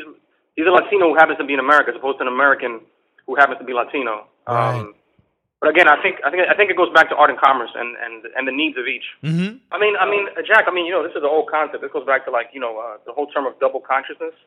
he's 0.56 0.64
a 0.64 0.72
Latino 0.72 1.12
who 1.12 1.20
happens 1.20 1.38
to 1.40 1.44
be 1.44 1.52
in 1.52 1.60
America, 1.60 1.92
as 1.92 2.00
opposed 2.00 2.20
to 2.20 2.24
an 2.24 2.32
American 2.32 2.80
who 3.28 3.36
happens 3.36 3.60
to 3.60 3.68
be 3.68 3.76
Latino. 3.76 4.32
Right. 4.48 4.80
Um, 4.80 4.96
but 5.60 5.68
again, 5.68 5.92
I 5.92 6.00
think 6.00 6.24
I 6.24 6.32
think 6.32 6.48
I 6.48 6.56
think 6.56 6.72
it 6.72 6.80
goes 6.80 6.88
back 6.96 7.12
to 7.12 7.20
art 7.20 7.36
and 7.36 7.40
commerce 7.40 7.76
and 7.76 8.00
and 8.00 8.24
and 8.32 8.48
the 8.48 8.56
needs 8.56 8.80
of 8.80 8.88
each. 8.88 9.04
Mm-hmm. 9.20 9.60
I 9.68 9.76
mean, 9.76 10.00
I 10.00 10.08
mean, 10.08 10.24
Jack. 10.48 10.72
I 10.72 10.72
mean, 10.72 10.88
you 10.88 10.96
know, 10.96 11.04
this 11.04 11.20
is 11.20 11.22
the 11.26 11.28
whole 11.28 11.44
concept. 11.44 11.84
This 11.84 11.92
goes 11.92 12.08
back 12.08 12.24
to 12.26 12.32
like 12.32 12.56
you 12.56 12.64
know 12.64 12.80
uh, 12.80 12.96
the 13.04 13.12
whole 13.12 13.28
term 13.28 13.44
of 13.44 13.60
double 13.60 13.84
consciousness. 13.84 14.40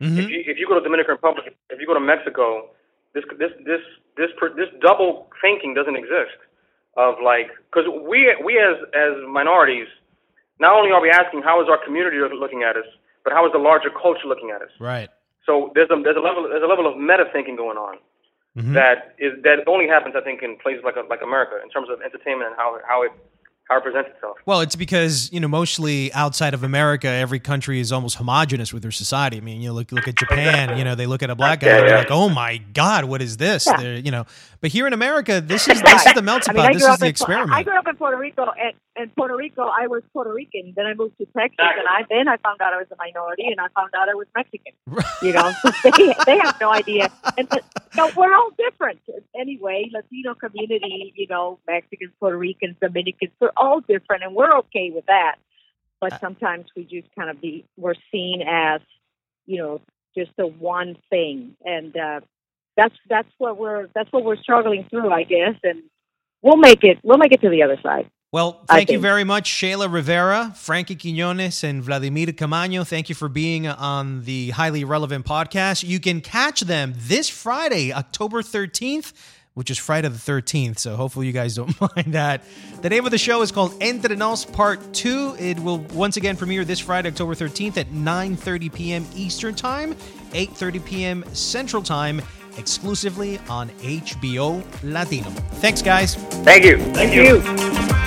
Mm-hmm. 0.00 0.18
If 0.18 0.28
you 0.30 0.38
if 0.46 0.56
you 0.58 0.66
go 0.66 0.74
to 0.74 0.80
Dominican 0.80 1.14
Republic, 1.18 1.54
if 1.70 1.80
you 1.80 1.86
go 1.86 1.94
to 1.94 2.00
Mexico, 2.00 2.70
this 3.14 3.24
this 3.38 3.50
this 3.64 3.82
this 4.16 4.30
this 4.56 4.70
double 4.80 5.28
thinking 5.42 5.74
doesn't 5.74 5.96
exist 5.96 6.38
of 6.96 7.14
like 7.22 7.50
because 7.70 7.86
we 8.06 8.34
we 8.44 8.58
as 8.58 8.76
as 8.94 9.14
minorities 9.26 9.86
not 10.58 10.74
only 10.74 10.90
are 10.90 11.00
we 11.00 11.10
asking 11.10 11.42
how 11.42 11.62
is 11.62 11.68
our 11.70 11.78
community 11.84 12.18
looking 12.18 12.62
at 12.62 12.76
us 12.76 12.86
but 13.24 13.32
how 13.32 13.46
is 13.46 13.52
the 13.52 13.58
larger 13.58 13.88
culture 13.90 14.26
looking 14.26 14.50
at 14.50 14.60
us 14.60 14.74
right 14.80 15.08
so 15.46 15.70
there's 15.74 15.88
a 15.90 15.96
there's 16.02 16.18
a 16.18 16.20
level 16.20 16.46
there's 16.50 16.62
a 16.62 16.70
level 16.70 16.86
of 16.86 16.98
meta 16.98 17.24
thinking 17.32 17.54
going 17.56 17.78
on 17.78 17.96
mm-hmm. 18.58 18.74
that 18.74 19.14
is 19.18 19.32
that 19.46 19.62
only 19.66 19.86
happens 19.86 20.14
I 20.18 20.22
think 20.22 20.42
in 20.42 20.58
places 20.58 20.82
like 20.84 20.98
like 21.08 21.22
America 21.22 21.62
in 21.62 21.70
terms 21.70 21.88
of 21.88 22.02
entertainment 22.02 22.50
and 22.50 22.56
how 22.58 22.78
how 22.86 23.02
it 23.02 23.12
how 23.68 23.78
it 23.78 23.82
presents 23.82 24.10
itself. 24.14 24.38
Well, 24.46 24.60
it's 24.60 24.76
because 24.76 25.30
you 25.32 25.40
know 25.40 25.48
mostly 25.48 26.12
outside 26.12 26.54
of 26.54 26.64
America, 26.64 27.08
every 27.08 27.38
country 27.38 27.80
is 27.80 27.92
almost 27.92 28.16
homogenous 28.16 28.72
with 28.72 28.82
their 28.82 28.90
society. 28.90 29.36
I 29.36 29.40
mean, 29.40 29.60
you 29.60 29.68
know, 29.68 29.74
look 29.74 29.92
look 29.92 30.08
at 30.08 30.16
Japan. 30.16 30.78
You 30.78 30.84
know, 30.84 30.94
they 30.94 31.06
look 31.06 31.22
at 31.22 31.30
a 31.30 31.34
black 31.34 31.60
guy 31.60 31.68
yeah, 31.68 31.72
and 31.78 31.82
they're 31.82 31.94
yeah. 31.94 31.98
like, 31.98 32.10
"Oh 32.10 32.28
my 32.28 32.56
God, 32.56 33.04
what 33.04 33.20
is 33.20 33.36
this?" 33.36 33.66
Yeah. 33.66 33.96
You 33.96 34.10
know, 34.10 34.24
but 34.60 34.70
here 34.70 34.86
in 34.86 34.92
America, 34.92 35.40
this 35.40 35.68
is 35.68 35.82
this 35.82 36.06
is 36.06 36.14
the 36.14 36.22
melting 36.22 36.54
pot. 36.54 36.64
I 36.64 36.68
mean, 36.68 36.78
this 36.78 36.88
is 36.88 36.98
the 36.98 37.06
experiment. 37.06 37.52
I 37.52 37.62
grew 37.62 37.78
up 37.78 37.86
in 37.86 37.96
Puerto 37.96 38.16
Rico, 38.16 38.42
and 38.42 38.74
in 38.98 39.10
Puerto 39.10 39.36
Rico, 39.36 39.62
I 39.62 39.86
was 39.86 40.02
Puerto 40.12 40.32
Rican. 40.32 40.72
Then 40.76 40.86
I 40.86 40.94
moved 40.94 41.18
to 41.18 41.26
Texas, 41.26 41.58
and 41.58 41.88
I 41.88 42.04
then 42.08 42.28
I 42.28 42.36
found 42.38 42.60
out 42.60 42.74
I 42.74 42.78
was 42.78 42.86
a 42.92 42.96
minority, 42.96 43.46
and 43.46 43.60
I 43.60 43.68
found 43.74 43.90
out 43.96 44.08
I 44.08 44.14
was 44.14 44.26
Mexican. 44.34 44.72
you 45.22 45.32
know, 45.32 45.52
they 45.84 46.14
they 46.26 46.38
have 46.38 46.56
no 46.60 46.70
idea, 46.72 47.10
and 47.36 47.48
so 47.92 48.10
we're 48.16 48.34
all 48.34 48.50
different 48.58 49.00
anyway. 49.38 49.90
Latino 49.92 50.34
community, 50.34 51.12
you 51.16 51.26
know, 51.28 51.58
Mexicans, 51.66 52.12
Puerto 52.20 52.36
Ricans, 52.36 52.76
Dominicans, 52.80 53.32
we're 53.40 53.52
all 53.56 53.80
different, 53.80 54.24
and 54.24 54.34
we're 54.34 54.56
okay 54.58 54.90
with 54.94 55.06
that. 55.06 55.36
But 56.00 56.14
uh, 56.14 56.18
sometimes 56.20 56.66
we 56.76 56.84
just 56.84 57.08
kind 57.16 57.30
of 57.30 57.40
be 57.40 57.64
we're 57.76 57.94
seen 58.12 58.42
as, 58.46 58.80
you 59.46 59.58
know, 59.58 59.80
just 60.16 60.30
the 60.36 60.46
one 60.46 60.96
thing, 61.10 61.56
and 61.64 61.96
uh, 61.96 62.20
that's 62.76 62.94
that's 63.08 63.28
what 63.38 63.58
we're 63.58 63.88
that's 63.94 64.12
what 64.12 64.24
we're 64.24 64.36
struggling 64.36 64.86
through, 64.90 65.10
I 65.10 65.24
guess, 65.24 65.54
and 65.62 65.82
we'll 66.42 66.56
make 66.56 66.84
it 66.84 66.98
we'll 67.02 67.18
make 67.18 67.32
it 67.32 67.40
to 67.42 67.48
the 67.48 67.62
other 67.62 67.78
side. 67.82 68.10
Well, 68.30 68.62
thank 68.68 68.90
you 68.90 68.98
very 68.98 69.24
much, 69.24 69.50
Shayla 69.50 69.90
Rivera, 69.90 70.52
Frankie 70.54 70.96
Quinones, 70.96 71.64
and 71.64 71.82
Vladimir 71.82 72.26
Camaño. 72.26 72.86
Thank 72.86 73.08
you 73.08 73.14
for 73.14 73.30
being 73.30 73.66
on 73.66 74.24
the 74.24 74.50
Highly 74.50 74.84
Relevant 74.84 75.24
podcast. 75.24 75.82
You 75.82 75.98
can 75.98 76.20
catch 76.20 76.60
them 76.60 76.92
this 76.96 77.30
Friday, 77.30 77.92
October 77.92 78.42
13th 78.42 79.12
which 79.58 79.72
is 79.72 79.78
Friday 79.78 80.06
the 80.06 80.14
13th. 80.14 80.78
So 80.78 80.94
hopefully 80.94 81.26
you 81.26 81.32
guys 81.32 81.56
don't 81.56 81.74
mind 81.96 82.14
that. 82.14 82.44
The 82.80 82.88
name 82.88 83.04
of 83.06 83.10
the 83.10 83.18
show 83.18 83.42
is 83.42 83.50
called 83.50 83.74
Entre 83.82 84.14
Nos 84.14 84.44
Part 84.44 84.94
2. 84.94 85.34
It 85.36 85.58
will 85.58 85.78
once 85.94 86.16
again 86.16 86.36
premiere 86.36 86.64
this 86.64 86.78
Friday, 86.78 87.08
October 87.08 87.34
13th 87.34 87.76
at 87.76 87.88
9.30 87.88 88.72
p.m. 88.72 89.06
Eastern 89.16 89.56
Time, 89.56 89.94
8.30 90.30 90.84
p.m. 90.84 91.24
Central 91.32 91.82
Time, 91.82 92.22
exclusively 92.56 93.40
on 93.48 93.68
HBO 93.80 94.64
Latino. 94.84 95.28
Thanks, 95.58 95.82
guys. 95.82 96.14
Thank 96.14 96.64
you. 96.64 96.78
Thank, 96.78 97.12
Thank 97.12 97.88
you. 97.90 97.97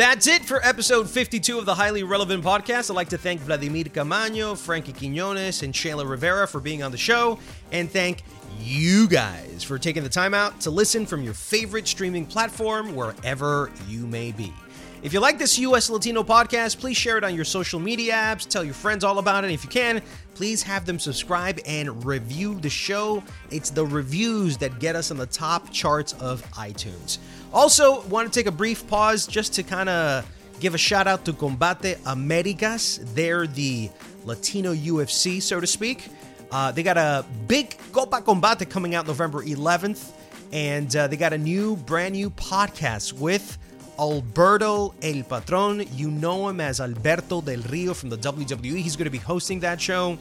That's 0.00 0.26
it 0.26 0.46
for 0.46 0.64
episode 0.64 1.10
52 1.10 1.58
of 1.58 1.66
the 1.66 1.74
Highly 1.74 2.04
Relevant 2.04 2.42
Podcast. 2.42 2.90
I'd 2.90 2.96
like 2.96 3.10
to 3.10 3.18
thank 3.18 3.42
Vladimir 3.42 3.84
Camaño, 3.84 4.56
Frankie 4.56 4.94
Quinones, 4.94 5.62
and 5.62 5.74
Shayla 5.74 6.08
Rivera 6.08 6.48
for 6.48 6.58
being 6.58 6.82
on 6.82 6.90
the 6.90 6.96
show, 6.96 7.38
and 7.70 7.90
thank 7.90 8.22
you 8.58 9.06
guys 9.08 9.62
for 9.62 9.78
taking 9.78 10.02
the 10.02 10.08
time 10.08 10.32
out 10.32 10.58
to 10.62 10.70
listen 10.70 11.04
from 11.04 11.22
your 11.22 11.34
favorite 11.34 11.86
streaming 11.86 12.24
platform 12.24 12.94
wherever 12.96 13.70
you 13.88 14.06
may 14.06 14.32
be. 14.32 14.54
If 15.02 15.12
you 15.12 15.20
like 15.20 15.38
this 15.38 15.58
US 15.58 15.90
Latino 15.90 16.22
podcast, 16.22 16.78
please 16.78 16.96
share 16.96 17.18
it 17.18 17.24
on 17.24 17.34
your 17.34 17.44
social 17.44 17.78
media 17.78 18.14
apps, 18.14 18.48
tell 18.48 18.64
your 18.64 18.72
friends 18.72 19.04
all 19.04 19.18
about 19.18 19.44
it. 19.44 19.50
If 19.50 19.64
you 19.64 19.70
can, 19.70 20.00
please 20.32 20.62
have 20.62 20.86
them 20.86 20.98
subscribe 20.98 21.60
and 21.66 22.06
review 22.06 22.58
the 22.58 22.70
show. 22.70 23.22
It's 23.50 23.68
the 23.68 23.84
reviews 23.84 24.56
that 24.58 24.78
get 24.78 24.96
us 24.96 25.10
on 25.10 25.18
the 25.18 25.26
top 25.26 25.70
charts 25.70 26.14
of 26.14 26.42
iTunes. 26.52 27.18
Also, 27.52 28.02
want 28.02 28.32
to 28.32 28.38
take 28.38 28.46
a 28.46 28.52
brief 28.52 28.86
pause 28.86 29.26
just 29.26 29.54
to 29.54 29.62
kind 29.62 29.88
of 29.88 30.24
give 30.60 30.74
a 30.74 30.78
shout 30.78 31.06
out 31.06 31.24
to 31.24 31.32
Combate 31.32 31.98
Americas. 32.06 33.00
They're 33.14 33.46
the 33.46 33.90
Latino 34.24 34.72
UFC, 34.72 35.42
so 35.42 35.58
to 35.58 35.66
speak. 35.66 36.08
Uh, 36.52 36.70
they 36.72 36.82
got 36.82 36.96
a 36.96 37.24
big 37.48 37.76
Copa 37.92 38.20
Combate 38.20 38.68
coming 38.68 38.94
out 38.94 39.06
November 39.06 39.42
11th, 39.42 40.12
and 40.52 40.94
uh, 40.94 41.06
they 41.08 41.16
got 41.16 41.32
a 41.32 41.38
new, 41.38 41.76
brand 41.76 42.14
new 42.14 42.30
podcast 42.30 43.12
with 43.14 43.58
Alberto 43.98 44.94
El 45.02 45.22
Patron. 45.24 45.84
You 45.94 46.10
know 46.10 46.48
him 46.48 46.60
as 46.60 46.80
Alberto 46.80 47.40
Del 47.40 47.60
Rio 47.62 47.94
from 47.94 48.10
the 48.10 48.18
WWE. 48.18 48.76
He's 48.76 48.96
going 48.96 49.06
to 49.06 49.10
be 49.10 49.18
hosting 49.18 49.60
that 49.60 49.80
show. 49.80 50.18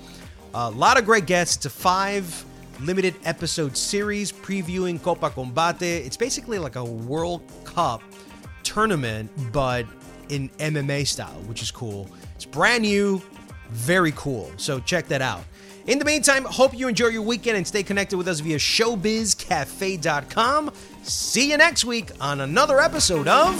A 0.54 0.70
lot 0.70 0.98
of 0.98 1.06
great 1.06 1.26
guests. 1.26 1.58
It's 1.58 1.66
a 1.66 1.70
five 1.70 2.46
limited 2.82 3.16
episode 3.26 3.76
series 3.76 4.32
previewing 4.32 5.02
Copa 5.02 5.30
Combate. 5.30 5.82
It's 5.82 6.18
basically 6.18 6.60
like 6.60 6.76
a 6.76 6.84
World 6.84 7.42
Cup 7.64 8.02
tournament, 8.64 9.32
but 9.52 9.86
in 10.30 10.50
MMA 10.60 11.08
style, 11.08 11.42
which 11.48 11.62
is 11.62 11.72
cool. 11.72 12.10
It's 12.36 12.46
brand 12.46 12.84
new, 12.84 13.22
very 13.70 14.14
cool. 14.16 14.52
So 14.58 14.80
check 14.80 15.08
that 15.08 15.22
out. 15.22 15.44
In 15.88 15.98
the 15.98 16.06
meantime, 16.06 16.46
hope 16.46 16.78
you 16.78 16.88
enjoy 16.88 17.08
your 17.08 17.24
weekend 17.24 17.58
and 17.58 17.68
stay 17.68 17.84
connected 17.84 18.18
with 18.18 18.28
us 18.28 18.42
via 18.42 18.58
showbizcafe.com. 18.58 20.72
See 21.04 21.50
you 21.50 21.58
next 21.58 21.86
week 21.86 22.12
on 22.22 22.42
another 22.42 22.80
episode 22.80 23.28
of 23.28 23.60